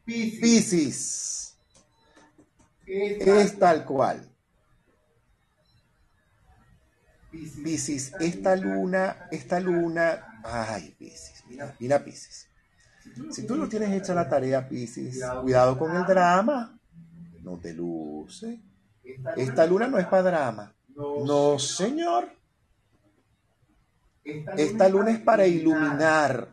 [0.05, 1.55] Piscis
[2.87, 4.27] es tal cual.
[7.31, 12.49] Piscis, esta luna, esta luna, ay, Piscis, mira, mira Piscis.
[13.31, 16.76] Si tú no tienes hecha la tarea, Piscis, cuidado con el drama
[17.47, 18.59] no te luce.
[19.37, 20.75] Esta luna no es para drama.
[20.97, 22.29] No, señor.
[24.57, 26.49] Esta luna es para iluminar.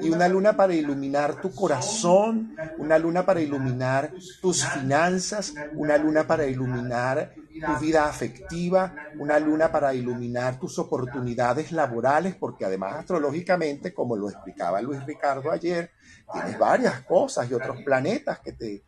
[0.00, 6.26] Y una luna para iluminar tu corazón, una luna para iluminar tus finanzas, una luna
[6.26, 13.94] para iluminar tu vida afectiva, una luna para iluminar tus oportunidades laborales, porque además astrológicamente,
[13.94, 15.90] como lo explicaba Luis Ricardo ayer,
[16.32, 17.50] tienes varias cosas.
[17.50, 18.82] y otros planetas que te,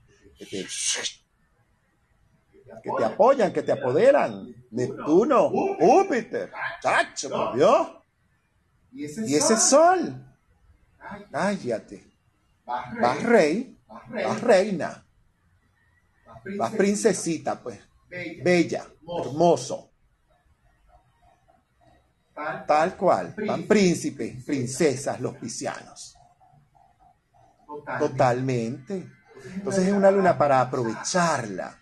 [0.47, 0.68] que te,
[2.82, 4.55] que te apoyan, que te apoderan.
[4.70, 7.88] Neptuno, Júpiter, chacho, por Dios.
[8.92, 10.24] Y ese sol,
[11.30, 12.11] cállate.
[12.64, 15.05] Vas rey, vas reina,
[16.59, 17.78] vas princesita, pues,
[18.42, 18.86] bella,
[19.24, 19.90] hermoso.
[22.66, 26.16] Tal cual, van príncipes, princesas, los piscianos.
[27.99, 29.09] Totalmente.
[29.53, 31.78] Entonces es una luna para aprovecharla.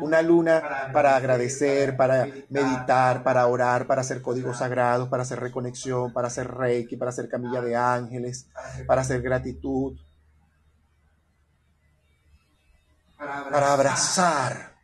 [0.00, 6.12] Una luna para agradecer, para meditar, para orar, para hacer códigos sagrados, para hacer reconexión,
[6.12, 8.48] para hacer reiki, para hacer camilla de ángeles,
[8.86, 9.96] para hacer gratitud,
[13.16, 14.74] para abrazar,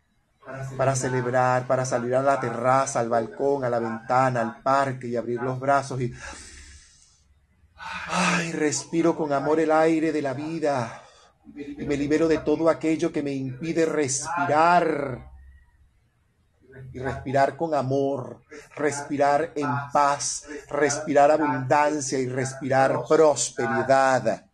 [0.76, 5.16] para celebrar, para salir a la terraza, al balcón, a la ventana, al parque y
[5.16, 6.14] abrir los brazos y
[8.08, 11.02] Ay, respiro con amor el aire de la vida
[11.54, 15.32] y me libero de todo aquello que me impide respirar.
[16.92, 18.42] Y respirar con amor,
[18.74, 24.44] respirar en paz, respirar abundancia y respirar prosperidad.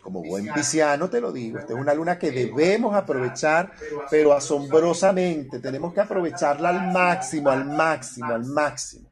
[0.00, 3.72] Como buen pisciano te lo digo, esta es una luna que debemos aprovechar,
[4.08, 9.10] pero asombrosamente tenemos que aprovecharla al máximo, al máximo, al máximo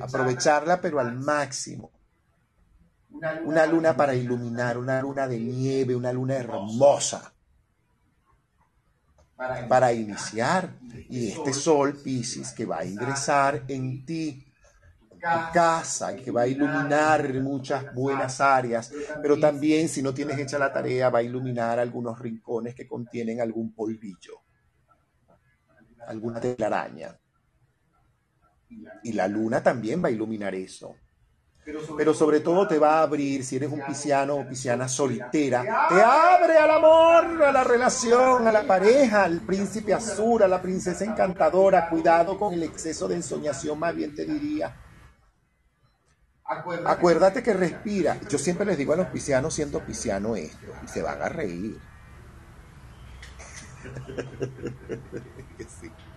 [0.00, 1.90] aprovecharla pero al máximo.
[3.44, 7.34] Una luna para iluminar, una luna de nieve, una luna hermosa
[9.68, 10.70] para iniciar.
[11.08, 14.44] Y este sol Pisces que va a ingresar en ti,
[15.10, 18.92] en tu casa, que va a iluminar muchas buenas áreas,
[19.22, 23.40] pero también si no tienes hecha la tarea, va a iluminar algunos rincones que contienen
[23.40, 24.42] algún polvillo,
[26.06, 27.18] alguna telaraña.
[29.02, 30.96] Y la luna también va a iluminar eso.
[31.96, 36.02] pero sobre todo te va a abrir, si eres un pisciano o pisciana soltera, te
[36.02, 41.04] abre al amor, a la relación, a la pareja, al príncipe azul, a la princesa
[41.04, 41.88] encantadora.
[41.88, 44.76] Cuidado con el exceso de ensoñación, más bien te diría.
[46.44, 48.20] Acuérdate que respira.
[48.28, 51.78] Yo siempre les digo a los piscianos, siendo pisciano esto, y se van a reír.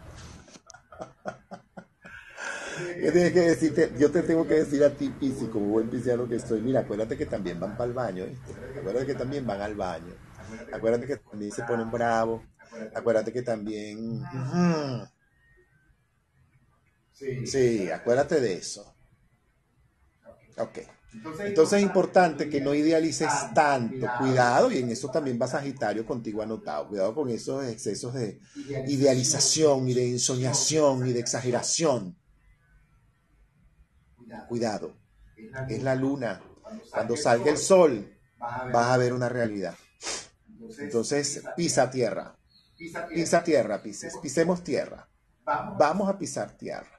[2.78, 3.92] ¿Qué tienes que decirte?
[3.98, 7.18] Yo te tengo que decir a ti, Pisi, como buen pisciano que estoy, mira, acuérdate
[7.18, 8.80] que también van para el baño, ¿viste?
[8.80, 10.14] Acuérdate que también van al baño.
[10.72, 12.42] Acuérdate que también se ponen bravos.
[12.94, 14.24] Acuérdate que también...
[17.46, 18.96] Sí, acuérdate de eso.
[20.58, 20.80] Ok.
[21.40, 24.06] Entonces es importante que no idealices tanto.
[24.20, 26.90] Cuidado, y en eso también va Sagitario contigo anotado.
[26.90, 28.40] Cuidado con esos excesos de
[28.88, 32.16] idealización y de ensoñación y de exageración.
[34.48, 34.96] Cuidado.
[35.70, 36.42] Es la luna.
[36.92, 39.76] Cuando salga el sol, vas a ver una realidad.
[40.80, 42.36] Entonces, pisa tierra.
[43.14, 44.18] Pisa tierra, pises.
[44.22, 45.08] Pisemos tierra.
[45.46, 46.98] Vamos a pisar tierra.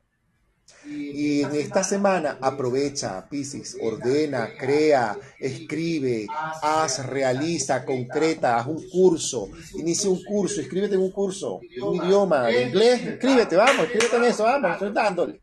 [0.84, 6.26] Y en esta semana aprovecha, Piscis, ordena, crea, escribe,
[6.62, 12.50] haz, realiza, concreta, haz un curso, inicia un curso, escríbete en un curso, un idioma,
[12.52, 15.40] inglés, escríbete, vamos, escríbete en eso, vamos, estoy dándole.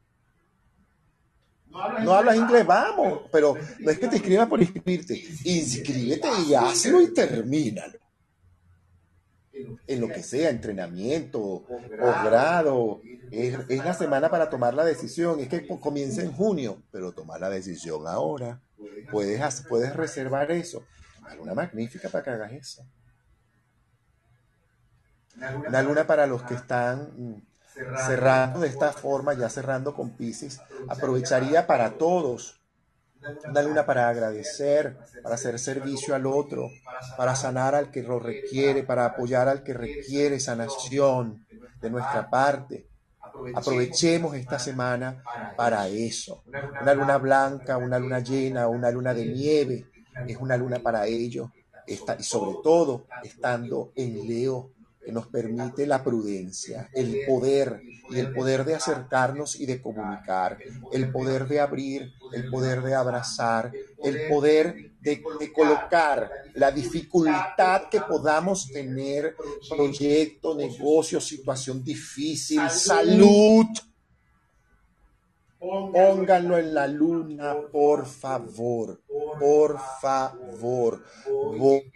[2.03, 7.02] No hablas inglés, vamos, pero no es que te escribas por inscribirte, inscríbete y hazlo
[7.02, 7.99] y termínalo
[9.88, 11.65] en lo que sea, entrenamiento,
[11.99, 13.02] posgrado.
[13.31, 15.39] Es, es la semana para tomar la decisión.
[15.39, 18.61] Es que comienza en junio, pero tomar la decisión ahora.
[19.11, 20.84] Puedes, puedes reservar eso.
[21.39, 22.85] Una magnífica para que hagas eso.
[25.68, 27.43] Una luna para los que están
[28.06, 32.61] cerrando de esta forma, ya cerrando con Pisces, aprovecharía para todos
[33.49, 36.69] una luna para agradecer, para hacer servicio al otro,
[37.18, 41.45] para sanar al que lo requiere, para apoyar al que requiere sanación
[41.81, 42.88] de nuestra parte.
[43.53, 45.23] Aprovechemos esta semana
[45.57, 46.43] para eso.
[46.81, 49.85] Una luna blanca, una luna llena, una luna de nieve,
[50.27, 51.52] es una luna para ello.
[51.88, 54.72] y sobre todo estando en Leo,
[55.11, 60.57] nos permite la prudencia, el poder y el poder de acercarnos y de comunicar,
[60.91, 63.72] el poder de abrir, el poder de abrazar,
[64.03, 65.23] el poder de,
[65.53, 69.36] colocar la dificultad que podamos tener,
[69.69, 73.68] proyecto, negocio, situación difícil, salud
[75.60, 79.02] Pónganlo en la luna, por favor.
[79.40, 81.03] Por favor.
[81.57, 81.91] Voy,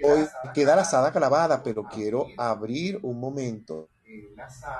[0.53, 3.89] queda la sala clavada, pero quiero abrir un momento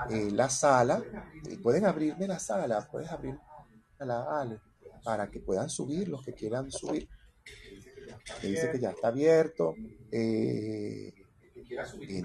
[0.09, 1.03] en la sala.
[1.61, 3.37] Pueden abrirme la sala, puedes abrir
[3.99, 4.59] la Ale,
[5.03, 7.07] para que puedan subir los que quieran subir.
[8.41, 9.75] dice que ya está abierto.
[10.11, 11.13] Eh,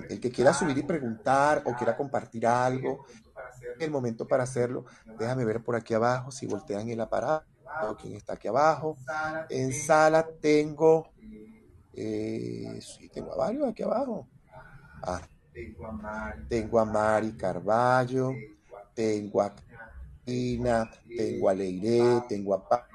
[0.09, 3.05] el que quiera subir y preguntar o quiera compartir algo,
[3.81, 4.85] el momento para hacerlo.
[5.19, 7.47] Déjame ver por aquí abajo si voltean el aparato,
[8.01, 8.97] quién está aquí abajo.
[9.49, 11.09] En sala tengo,
[11.93, 14.29] eh, sí, tengo a varios aquí abajo.
[15.03, 15.21] Ah,
[16.49, 18.33] tengo a Mari Carballo,
[18.95, 19.55] tengo a
[20.27, 22.87] Ina, tengo a Leire, tengo a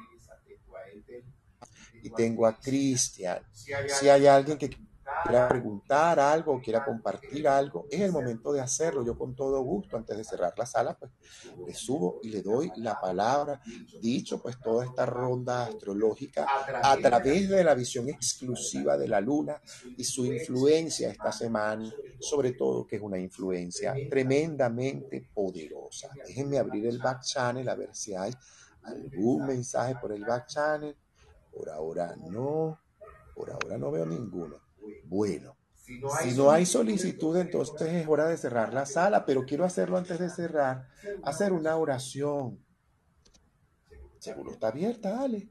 [2.01, 3.39] y tengo a Cristian.
[3.53, 4.69] Si hay alguien que
[5.23, 9.03] quiera preguntar algo quiera compartir algo, es el momento de hacerlo.
[9.03, 11.11] Yo con todo gusto, antes de cerrar la sala, pues
[11.65, 13.61] le subo y le doy la palabra.
[14.01, 16.47] Dicho pues toda esta ronda astrológica
[16.83, 19.61] a través de la visión exclusiva de la luna
[19.97, 26.09] y su influencia esta semana, sobre todo que es una influencia tremendamente poderosa.
[26.25, 28.33] Déjenme abrir el back channel a ver si hay
[28.83, 30.95] algún mensaje por el back channel.
[31.51, 32.79] Por ahora no,
[33.35, 34.68] por ahora no veo ninguno.
[35.05, 35.59] Bueno,
[36.21, 40.19] si no hay solicitud, entonces es hora de cerrar la sala, pero quiero hacerlo antes
[40.19, 40.87] de cerrar,
[41.23, 42.63] hacer una oración.
[44.19, 45.49] Seguro está abierta, dale.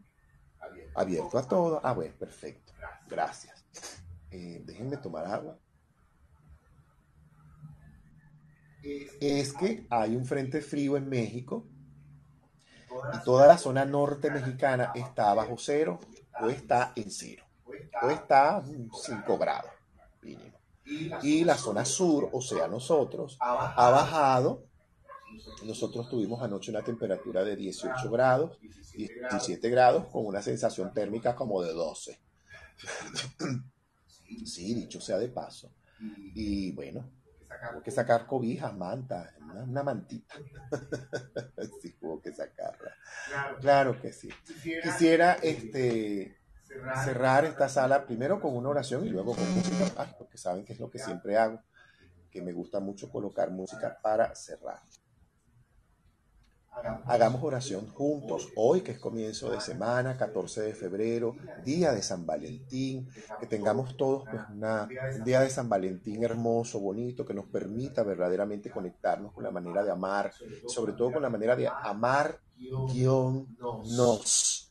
[0.94, 1.80] Abierto a todo.
[1.82, 2.72] Ah, bueno, perfecto.
[3.08, 3.64] Gracias.
[4.30, 5.58] Eh, déjenme tomar agua.
[9.20, 11.68] Es que hay un frente frío en México
[13.12, 15.98] y toda la zona norte mexicana está bajo cero
[16.40, 17.47] o está en cero
[18.10, 19.70] está 5 grados
[20.22, 20.58] mínimo.
[21.22, 24.64] Y la zona sur, o sea, nosotros, ha bajado.
[25.64, 28.58] Nosotros tuvimos anoche una temperatura de 18 grados,
[28.94, 32.18] 17 grados, con una sensación térmica como de 12.
[34.44, 35.72] Sí, dicho sea de paso.
[36.34, 37.10] Y bueno,
[37.72, 40.34] Hubo que sacar cobijas, mantas, una, una mantita.
[41.82, 42.94] sí, hubo que sacarla.
[43.60, 44.28] Claro que sí.
[44.82, 46.38] Quisiera este,
[47.04, 50.80] cerrar esta sala primero con una oración y luego con música, porque saben que es
[50.80, 51.60] lo que siempre hago,
[52.30, 54.80] que me gusta mucho colocar música para cerrar.
[57.06, 61.34] Hagamos oración juntos hoy, que es comienzo de semana, 14 de febrero,
[61.64, 63.08] día de San Valentín,
[63.40, 68.04] que tengamos todos pues, una, un día de San Valentín hermoso, bonito, que nos permita
[68.04, 70.32] verdaderamente conectarnos con la manera de amar,
[70.68, 72.38] sobre todo con la manera de amar
[72.92, 74.67] guion nos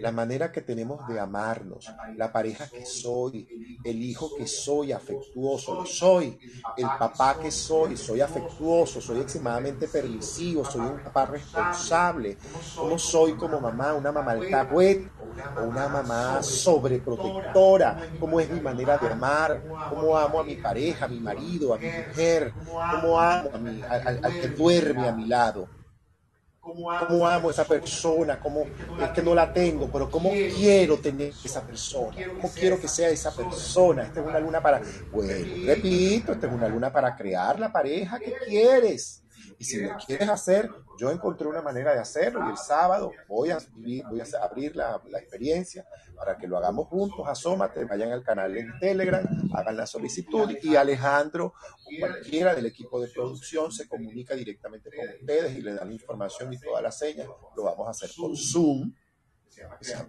[0.00, 3.48] la manera que tenemos de amarnos, la pareja que soy,
[3.84, 6.38] el hijo que soy afectuoso, lo soy,
[6.76, 12.38] el papá que soy, soy afectuoso, soy extremadamente permisivo, soy un papá responsable,
[12.76, 15.10] cómo soy como mamá, una mamá alcahuete
[15.56, 21.06] o una mamá sobreprotectora, cómo es mi manera de amar, cómo amo a mi pareja,
[21.06, 22.52] a mi marido, a mi mujer,
[22.92, 23.50] cómo amo
[23.88, 25.77] al que duerme a mi lado
[26.68, 28.64] cómo amo a esa persona, cómo
[29.00, 33.08] es que no la tengo, pero cómo quiero tener esa persona, cómo quiero que sea
[33.08, 34.02] esa persona.
[34.02, 34.80] Esta es una luna para,
[35.10, 35.32] bueno,
[35.64, 39.22] repito, esta es una luna para crear la pareja que quieres.
[39.58, 43.50] Y si lo quieres hacer, yo encontré una manera de hacerlo y el sábado voy
[43.50, 45.84] a, voy a abrir la, la experiencia
[46.16, 47.26] para que lo hagamos juntos.
[47.26, 53.00] Asómate, vayan al canal en Telegram, hagan la solicitud y Alejandro o cualquiera del equipo
[53.00, 56.96] de producción se comunica directamente con ustedes y le dan la información y todas las
[56.96, 57.26] señas.
[57.56, 58.92] Lo vamos a hacer con Zoom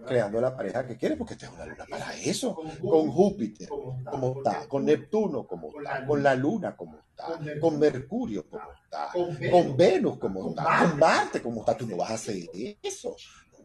[0.06, 2.56] creando la pareja que quiere, porque esta es una luna para eso.
[2.80, 8.48] Con Júpiter, como está, con Neptuno, como está, con la luna, como está, con Mercurio,
[8.48, 9.10] como está,
[9.50, 11.76] con Venus, como está, con Marte, como está.
[11.76, 12.48] Tú no vas a hacer
[12.82, 13.16] eso.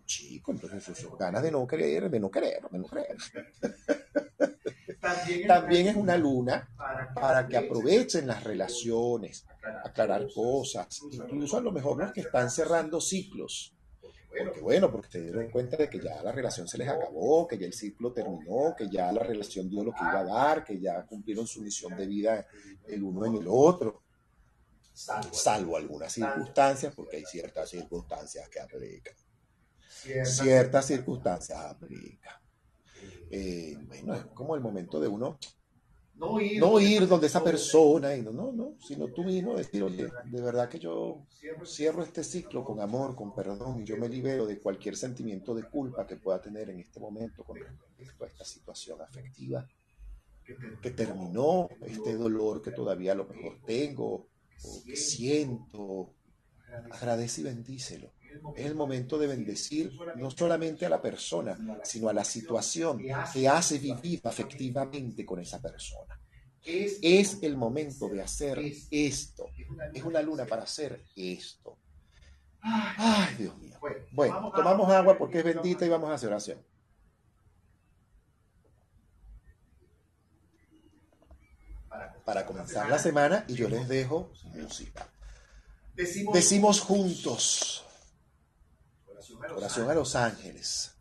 [0.06, 3.18] chico, entonces eso, ganas de no creer, de no creer, de no creer.
[5.48, 6.70] También es una luna
[7.14, 9.46] para que aprovechen las relaciones,
[9.84, 13.75] aclarar cosas, incluso a lo mejor los que están cerrando ciclos
[14.44, 17.58] porque bueno, porque se dieron cuenta de que ya la relación se les acabó, que
[17.58, 20.80] ya el ciclo terminó, que ya la relación dio lo que iba a dar, que
[20.80, 22.48] ya cumplieron su misión de vida
[22.88, 24.04] el uno en el otro.
[24.94, 29.14] Salvo algunas circunstancias, porque hay ciertas circunstancias que aplican.
[30.24, 32.34] Ciertas circunstancias aplican.
[33.30, 35.38] Eh, bueno, es como el momento de uno
[36.18, 40.42] no ir, donde esa persona, y no, no, no, sino tú mismo decir, oye, de
[40.42, 41.26] verdad que yo
[41.66, 45.64] cierro este ciclo con amor, con perdón, y yo me libero de cualquier sentimiento de
[45.64, 49.68] culpa que pueda tener en este momento con respecto a esta situación afectiva
[50.82, 54.28] que terminó, este dolor que todavía a lo mejor tengo,
[54.64, 56.14] o que siento,
[56.92, 58.12] agradece y bendícelo.
[58.56, 63.02] Es el momento de bendecir no solamente a la persona, sino a la situación
[63.34, 66.20] que hace vivir afectivamente con esa persona.
[66.64, 68.60] Es el momento de hacer
[68.90, 69.48] esto.
[69.94, 71.78] Es una luna para hacer esto.
[72.62, 73.80] Ay, Dios mío.
[74.12, 76.60] Bueno, tomamos agua porque es bendita y vamos a hacer oración.
[82.26, 85.08] Para comenzar la semana y yo les dejo música.
[85.94, 87.85] Decimos juntos.
[89.56, 90.92] Oración a los ángeles.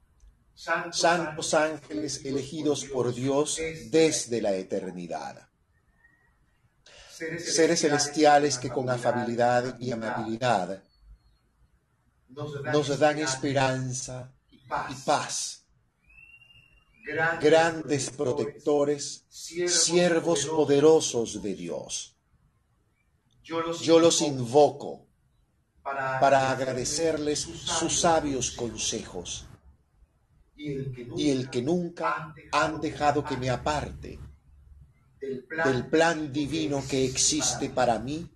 [0.54, 3.58] Santos ángeles elegidos por Dios
[3.90, 5.48] desde la eternidad.
[7.10, 10.82] Seres celestiales que con afabilidad y amabilidad
[12.72, 15.64] nos dan esperanza y paz.
[17.40, 22.16] Grandes protectores, siervos poderosos de Dios.
[23.42, 25.06] Yo los invoco
[25.84, 29.46] para agradecerles sus sabios consejos.
[30.56, 34.18] y el que nunca han dejado que me aparte
[35.20, 38.30] del plan divino que existe para mí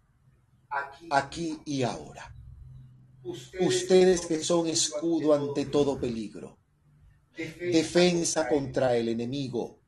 [1.10, 2.34] aquí y ahora.
[3.60, 6.58] Ustedes que son escudo ante todo peligro,
[7.36, 9.80] defensa contra el enemigo,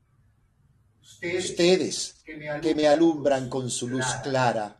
[1.37, 4.80] ustedes que me alumbran con su luz clara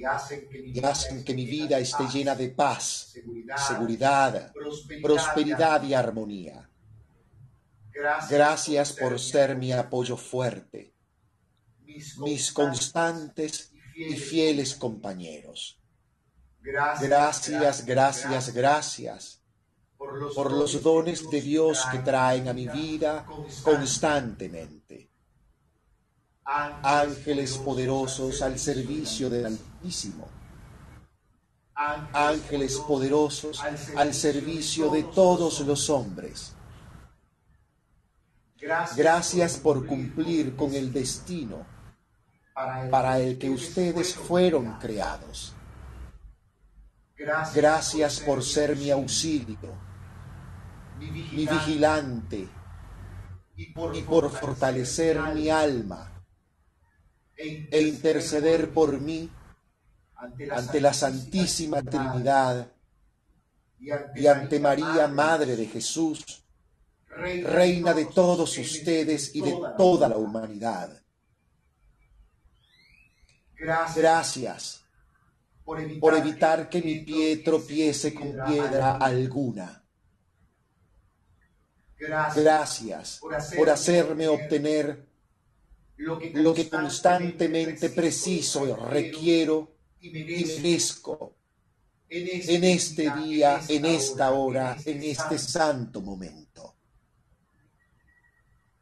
[0.00, 0.04] y
[0.82, 3.12] hacen que mi, vida esté llena de paz,
[3.68, 4.52] seguridad,
[5.02, 6.68] prosperidad, y armonía.
[8.30, 10.94] Gracias, por ser mi apoyo fuerte,
[11.84, 15.78] mis constantes y fieles compañeros.
[16.62, 19.42] Gracias, gracias, gracias
[19.98, 23.26] por los dones de Dios que traen a mi vida
[23.62, 25.09] constantemente
[26.44, 30.28] ángeles poderosos al servicio del Altísimo,
[31.74, 33.62] ángeles poderosos
[33.96, 36.54] al servicio de todos los hombres.
[38.96, 41.64] Gracias por cumplir con el destino
[42.90, 45.54] para el que ustedes fueron creados.
[47.54, 49.74] Gracias por ser mi auxilio,
[50.98, 52.48] mi vigilante
[53.56, 53.66] y
[54.02, 56.09] por fortalecer mi alma
[57.42, 59.30] e interceder por mí
[60.50, 62.70] ante la Santísima Trinidad
[64.14, 66.44] y ante María, Madre de Jesús,
[67.08, 71.02] Reina de todos ustedes y de toda la humanidad.
[73.96, 74.84] Gracias
[75.64, 79.82] por evitar que mi pie tropiece con piedra alguna.
[81.98, 83.20] Gracias
[83.56, 85.09] por hacerme obtener
[86.00, 91.36] lo que constantemente preciso requiero y merezco
[92.08, 96.76] en este día, en esta hora, en este santo momento.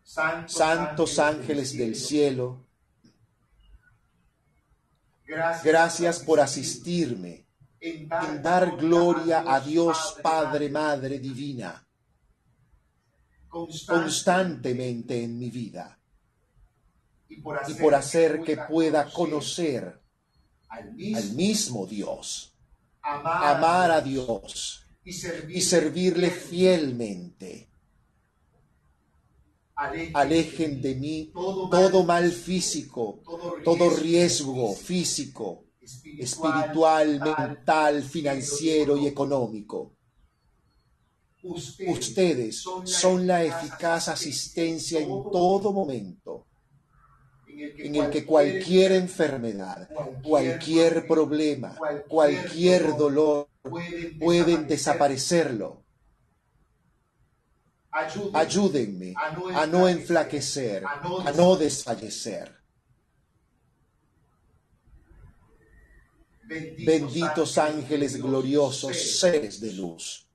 [0.05, 2.66] Santos ángeles del cielo,
[5.62, 7.47] Gracias por asistirme
[7.81, 8.09] en
[8.43, 11.86] dar gloria a Dios Padre, Madre Divina,
[13.47, 15.98] constantemente en mi vida
[17.29, 20.01] y por hacer que pueda conocer
[20.69, 22.55] al mismo Dios,
[23.03, 27.71] amar a Dios y servirle fielmente.
[30.15, 33.21] Alejen de mí todo mal físico,
[33.65, 35.67] todo riesgo físico,
[36.19, 39.95] espiritual, mental, financiero y económico.
[41.87, 46.48] Ustedes son la eficaz asistencia en todo momento,
[47.59, 49.89] en el que cualquier enfermedad,
[50.23, 51.77] cualquier problema,
[52.09, 53.49] cualquier dolor
[54.19, 55.85] pueden desaparecerlo
[58.35, 59.15] Ayúdenme
[59.55, 62.55] a no enflaquecer, a no desfallecer.
[66.87, 70.28] Benditos ángeles gloriosos, seres de luz.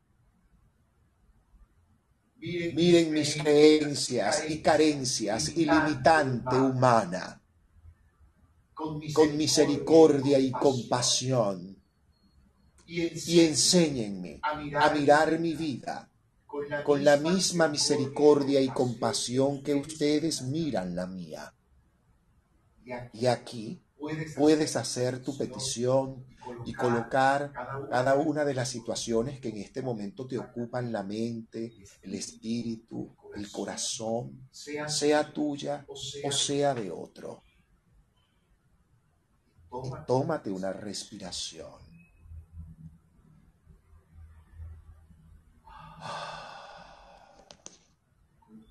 [2.44, 7.42] Miren mis creencias y carencias ilimitante humana,
[8.74, 11.78] con misericordia y compasión,
[12.86, 16.10] y enséñenme a mirar mi vida
[16.84, 21.54] con la misma misericordia y compasión que ustedes miran la mía.
[23.14, 23.82] Y aquí
[24.36, 26.26] puedes hacer tu petición
[26.66, 27.52] y colocar
[27.90, 33.16] cada una de las situaciones que en este momento te ocupan la mente, el espíritu,
[33.36, 35.86] el corazón, sea tuya
[36.24, 37.44] o sea de otro.
[40.06, 41.82] tómate una respiración.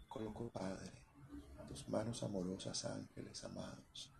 [0.09, 0.93] Coloco, Padre,
[1.69, 4.12] tus manos amorosas, ángeles amados.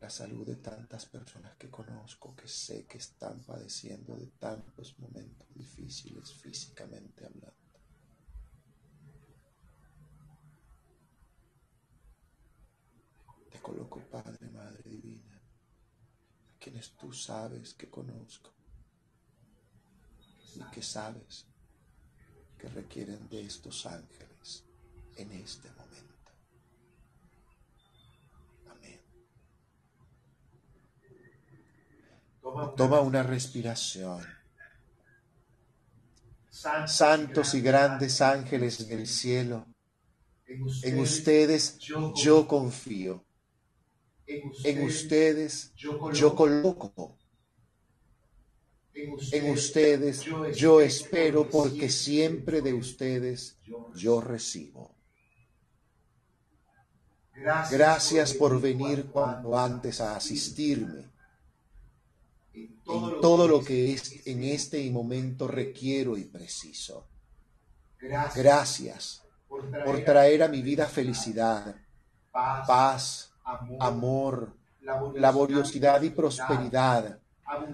[0.00, 5.46] La salud de tantas personas que conozco, que sé que están padeciendo de tantos momentos
[5.54, 7.52] difíciles físicamente hablando.
[13.50, 18.52] Te coloco, Padre, Madre Divina, a quienes tú sabes que conozco
[20.54, 21.46] y que sabes
[22.58, 24.64] que requieren de estos ángeles
[25.16, 26.32] en este momento.
[28.68, 29.00] Amén.
[32.42, 34.24] Toma una respiración.
[36.86, 39.66] Santos y grandes ángeles del cielo,
[40.46, 43.24] en ustedes yo confío.
[44.26, 47.16] En ustedes yo coloco.
[48.92, 50.24] en ustedes
[50.56, 53.56] yo espero porque siempre de ustedes
[53.94, 54.96] yo recibo.
[57.70, 61.17] Gracias por venir cuanto antes a asistirme
[62.88, 67.06] en todo lo que es en este momento requiero y preciso.
[68.34, 71.74] Gracias por traer a mi vida felicidad,
[72.32, 73.32] paz,
[73.80, 74.54] amor,
[75.14, 77.18] laboriosidad y prosperidad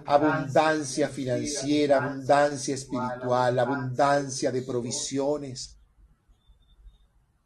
[0.07, 5.77] abundancia financiera, abundancia espiritual, abundancia de provisiones,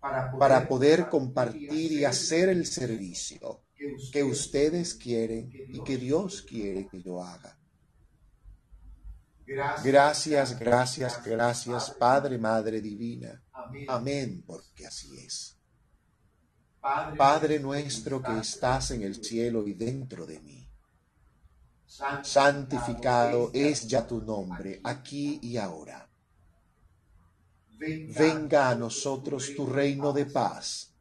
[0.01, 3.63] para poder compartir y hacer el servicio
[4.13, 7.58] que ustedes quieren y que Dios quiere que yo haga.
[9.85, 13.43] Gracias, gracias, gracias, Padre, Madre Divina.
[13.89, 15.57] Amén, porque así es.
[16.81, 20.69] Padre nuestro que estás en el cielo y dentro de mí
[22.23, 26.09] santificado es ya tu nombre, aquí y ahora.
[27.79, 30.93] Venga a nosotros tu reino de paz,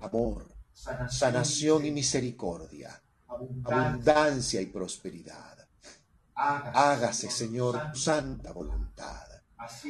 [0.00, 5.53] amor, sanación y misericordia, abundancia y prosperidad.
[6.34, 9.26] Hágase, Señor, tu santa voluntad,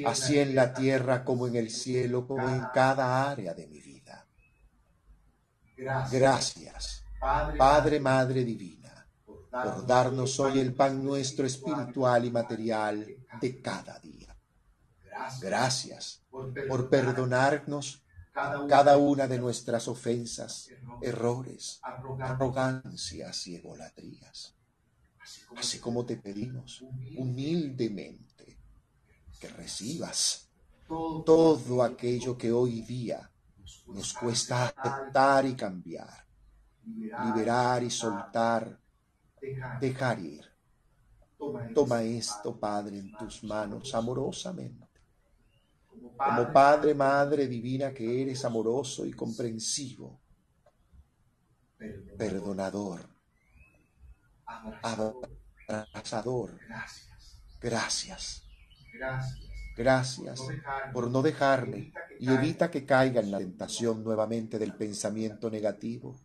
[0.07, 4.27] así en la tierra como en el cielo, como en cada área de mi vida.
[6.11, 9.09] Gracias, Padre, Madre Divina,
[9.51, 13.07] por darnos hoy el pan nuestro espiritual y material
[13.41, 14.37] de cada día.
[15.41, 16.23] Gracias
[16.69, 18.05] por perdonarnos
[18.69, 20.69] cada una de nuestras ofensas,
[21.01, 21.81] errores,
[22.21, 24.55] arrogancias y egolatrías.
[25.57, 26.85] Así como te pedimos
[27.17, 28.59] humildemente
[29.41, 30.51] que recibas
[30.89, 33.31] todo aquello que hoy día
[33.87, 36.27] nos cuesta aceptar y cambiar,
[36.85, 38.79] liberar y soltar,
[39.81, 40.45] dejar ir.
[41.75, 44.85] Toma esto, Padre, en tus manos amorosamente
[46.17, 50.21] como Padre, Madre divina que eres amoroso y comprensivo,
[52.17, 53.01] perdonador,
[54.47, 56.59] abrazador.
[57.61, 58.45] Gracias.
[59.77, 60.41] Gracias.
[60.93, 66.17] Por no dejarme y evita que caiga en la tentación nuevamente del pensamiento negativo,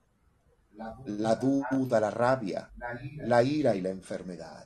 [1.06, 2.72] la duda, la rabia,
[3.18, 4.66] la ira y la enfermedad,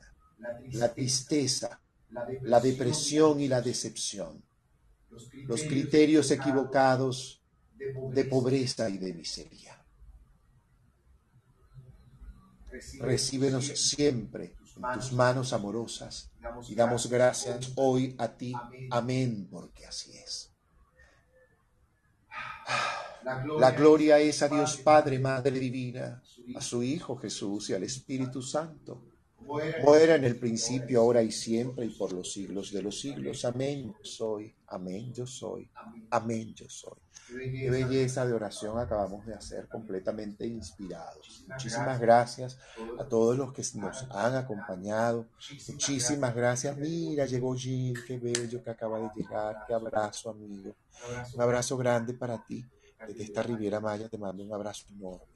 [0.74, 1.80] la tristeza,
[2.42, 4.44] la depresión y la decepción.
[5.48, 7.42] Los criterios equivocados
[8.12, 9.82] de pobreza y de miseria.
[13.00, 16.32] Recíbenos siempre en tus manos amorosas
[16.68, 18.54] y damos gracias hoy a ti.
[18.90, 20.52] Amén, porque así es.
[23.58, 26.22] La gloria es a Dios Padre, Madre Divina,
[26.56, 29.12] a su Hijo Jesús y al Espíritu Santo
[29.45, 33.45] como era en el principio, ahora y siempre, y por los siglos de los siglos.
[33.45, 34.56] Amén, yo soy.
[34.68, 35.70] Amén, yo soy.
[36.10, 36.98] Amén, yo soy.
[37.28, 41.45] Qué belleza de oración acabamos de hacer, completamente inspirados.
[41.48, 42.60] Muchísimas gracias
[42.99, 45.28] a todos los que nos han acompañado.
[45.70, 46.78] Muchísimas gracias.
[46.78, 49.64] Mira, llegó Jim, qué bello que acaba de llegar.
[49.68, 50.76] Qué abrazo, amigo.
[51.34, 52.64] Un abrazo grande para ti.
[53.07, 55.32] Desde esta Riviera Maya te mando un abrazo enorme.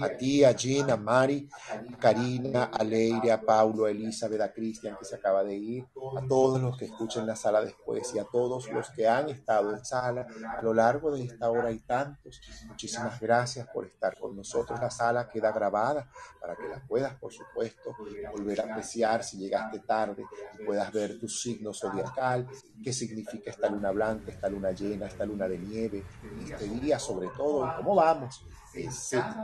[0.00, 4.52] A ti, a Jean, a Mari, a Karina, a Leire, a Paulo, a Elizabeth, a
[4.52, 5.84] Cristian que se acaba de ir,
[6.16, 9.72] a todos los que escuchen la sala después y a todos los que han estado
[9.72, 10.26] en sala
[10.56, 12.40] a lo largo de esta hora y tantos.
[12.66, 14.78] Muchísimas gracias por estar con nosotros.
[14.80, 16.08] La sala queda grabada
[16.40, 17.96] para que la puedas, por supuesto,
[18.32, 20.24] volver a apreciar si llegaste tarde
[20.58, 22.46] y puedas ver tu signo zodiacal,
[22.82, 26.04] qué significa esta luna blanca, esta luna llena, esta luna de nieve,
[26.44, 28.44] este día sobre todo, cómo vamos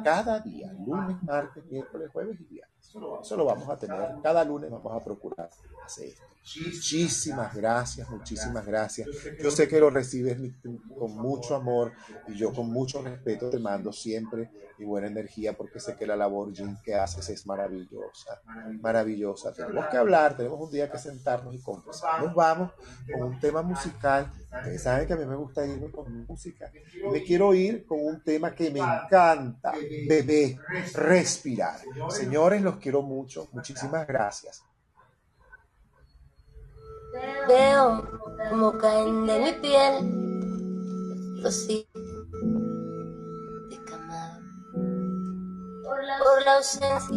[0.04, 2.72] cada día, lunes, martes, miércoles, jueves y viernes.
[2.88, 4.16] Eso lo vamos a tener.
[4.22, 5.48] Cada lunes vamos a procurar
[5.84, 6.22] hacer esto.
[6.42, 9.09] Muchísimas gracias, muchísimas gracias.
[9.40, 10.38] Yo sé que lo recibes
[10.98, 11.92] con mucho amor
[12.26, 16.16] y yo con mucho respeto te mando siempre mi buena energía porque sé que la
[16.16, 16.52] labor
[16.84, 18.42] que haces es maravillosa,
[18.80, 19.52] maravillosa.
[19.52, 22.24] Tenemos que hablar, tenemos un día que sentarnos y conversar.
[22.24, 22.72] Nos vamos
[23.10, 24.30] con un tema musical.
[24.78, 26.70] Saben que a mí me gusta irme con música.
[27.10, 29.72] Me quiero ir con un tema que me encanta,
[30.06, 30.58] bebé,
[30.94, 31.80] respirar.
[32.10, 33.48] Señores, los quiero mucho.
[33.52, 34.62] Muchísimas gracias.
[37.48, 38.08] Veo
[38.50, 41.86] como caen de mi piel rocíos
[43.68, 44.44] descamados
[45.82, 46.02] por
[46.44, 47.16] la ausencia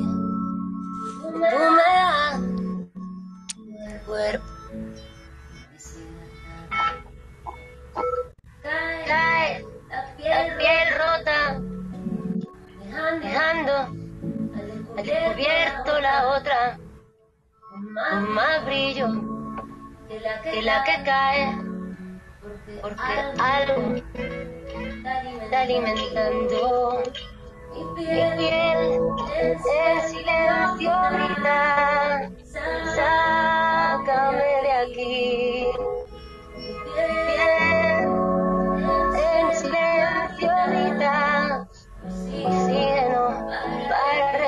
[1.34, 1.50] de
[3.84, 4.46] del cuerpo.
[9.08, 9.62] La
[10.18, 11.62] piel rota,
[13.22, 13.74] dejando
[14.98, 16.80] al descubierto la otra
[18.10, 19.08] con más brillo
[20.10, 21.56] de la que cae,
[22.82, 23.04] porque
[23.40, 27.04] algo está alimentando
[27.76, 29.60] mi piel en
[30.10, 32.32] silencio grita,
[32.96, 35.95] sácame de aquí.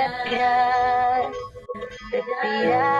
[0.07, 1.31] Respirar,
[2.11, 2.96] respirar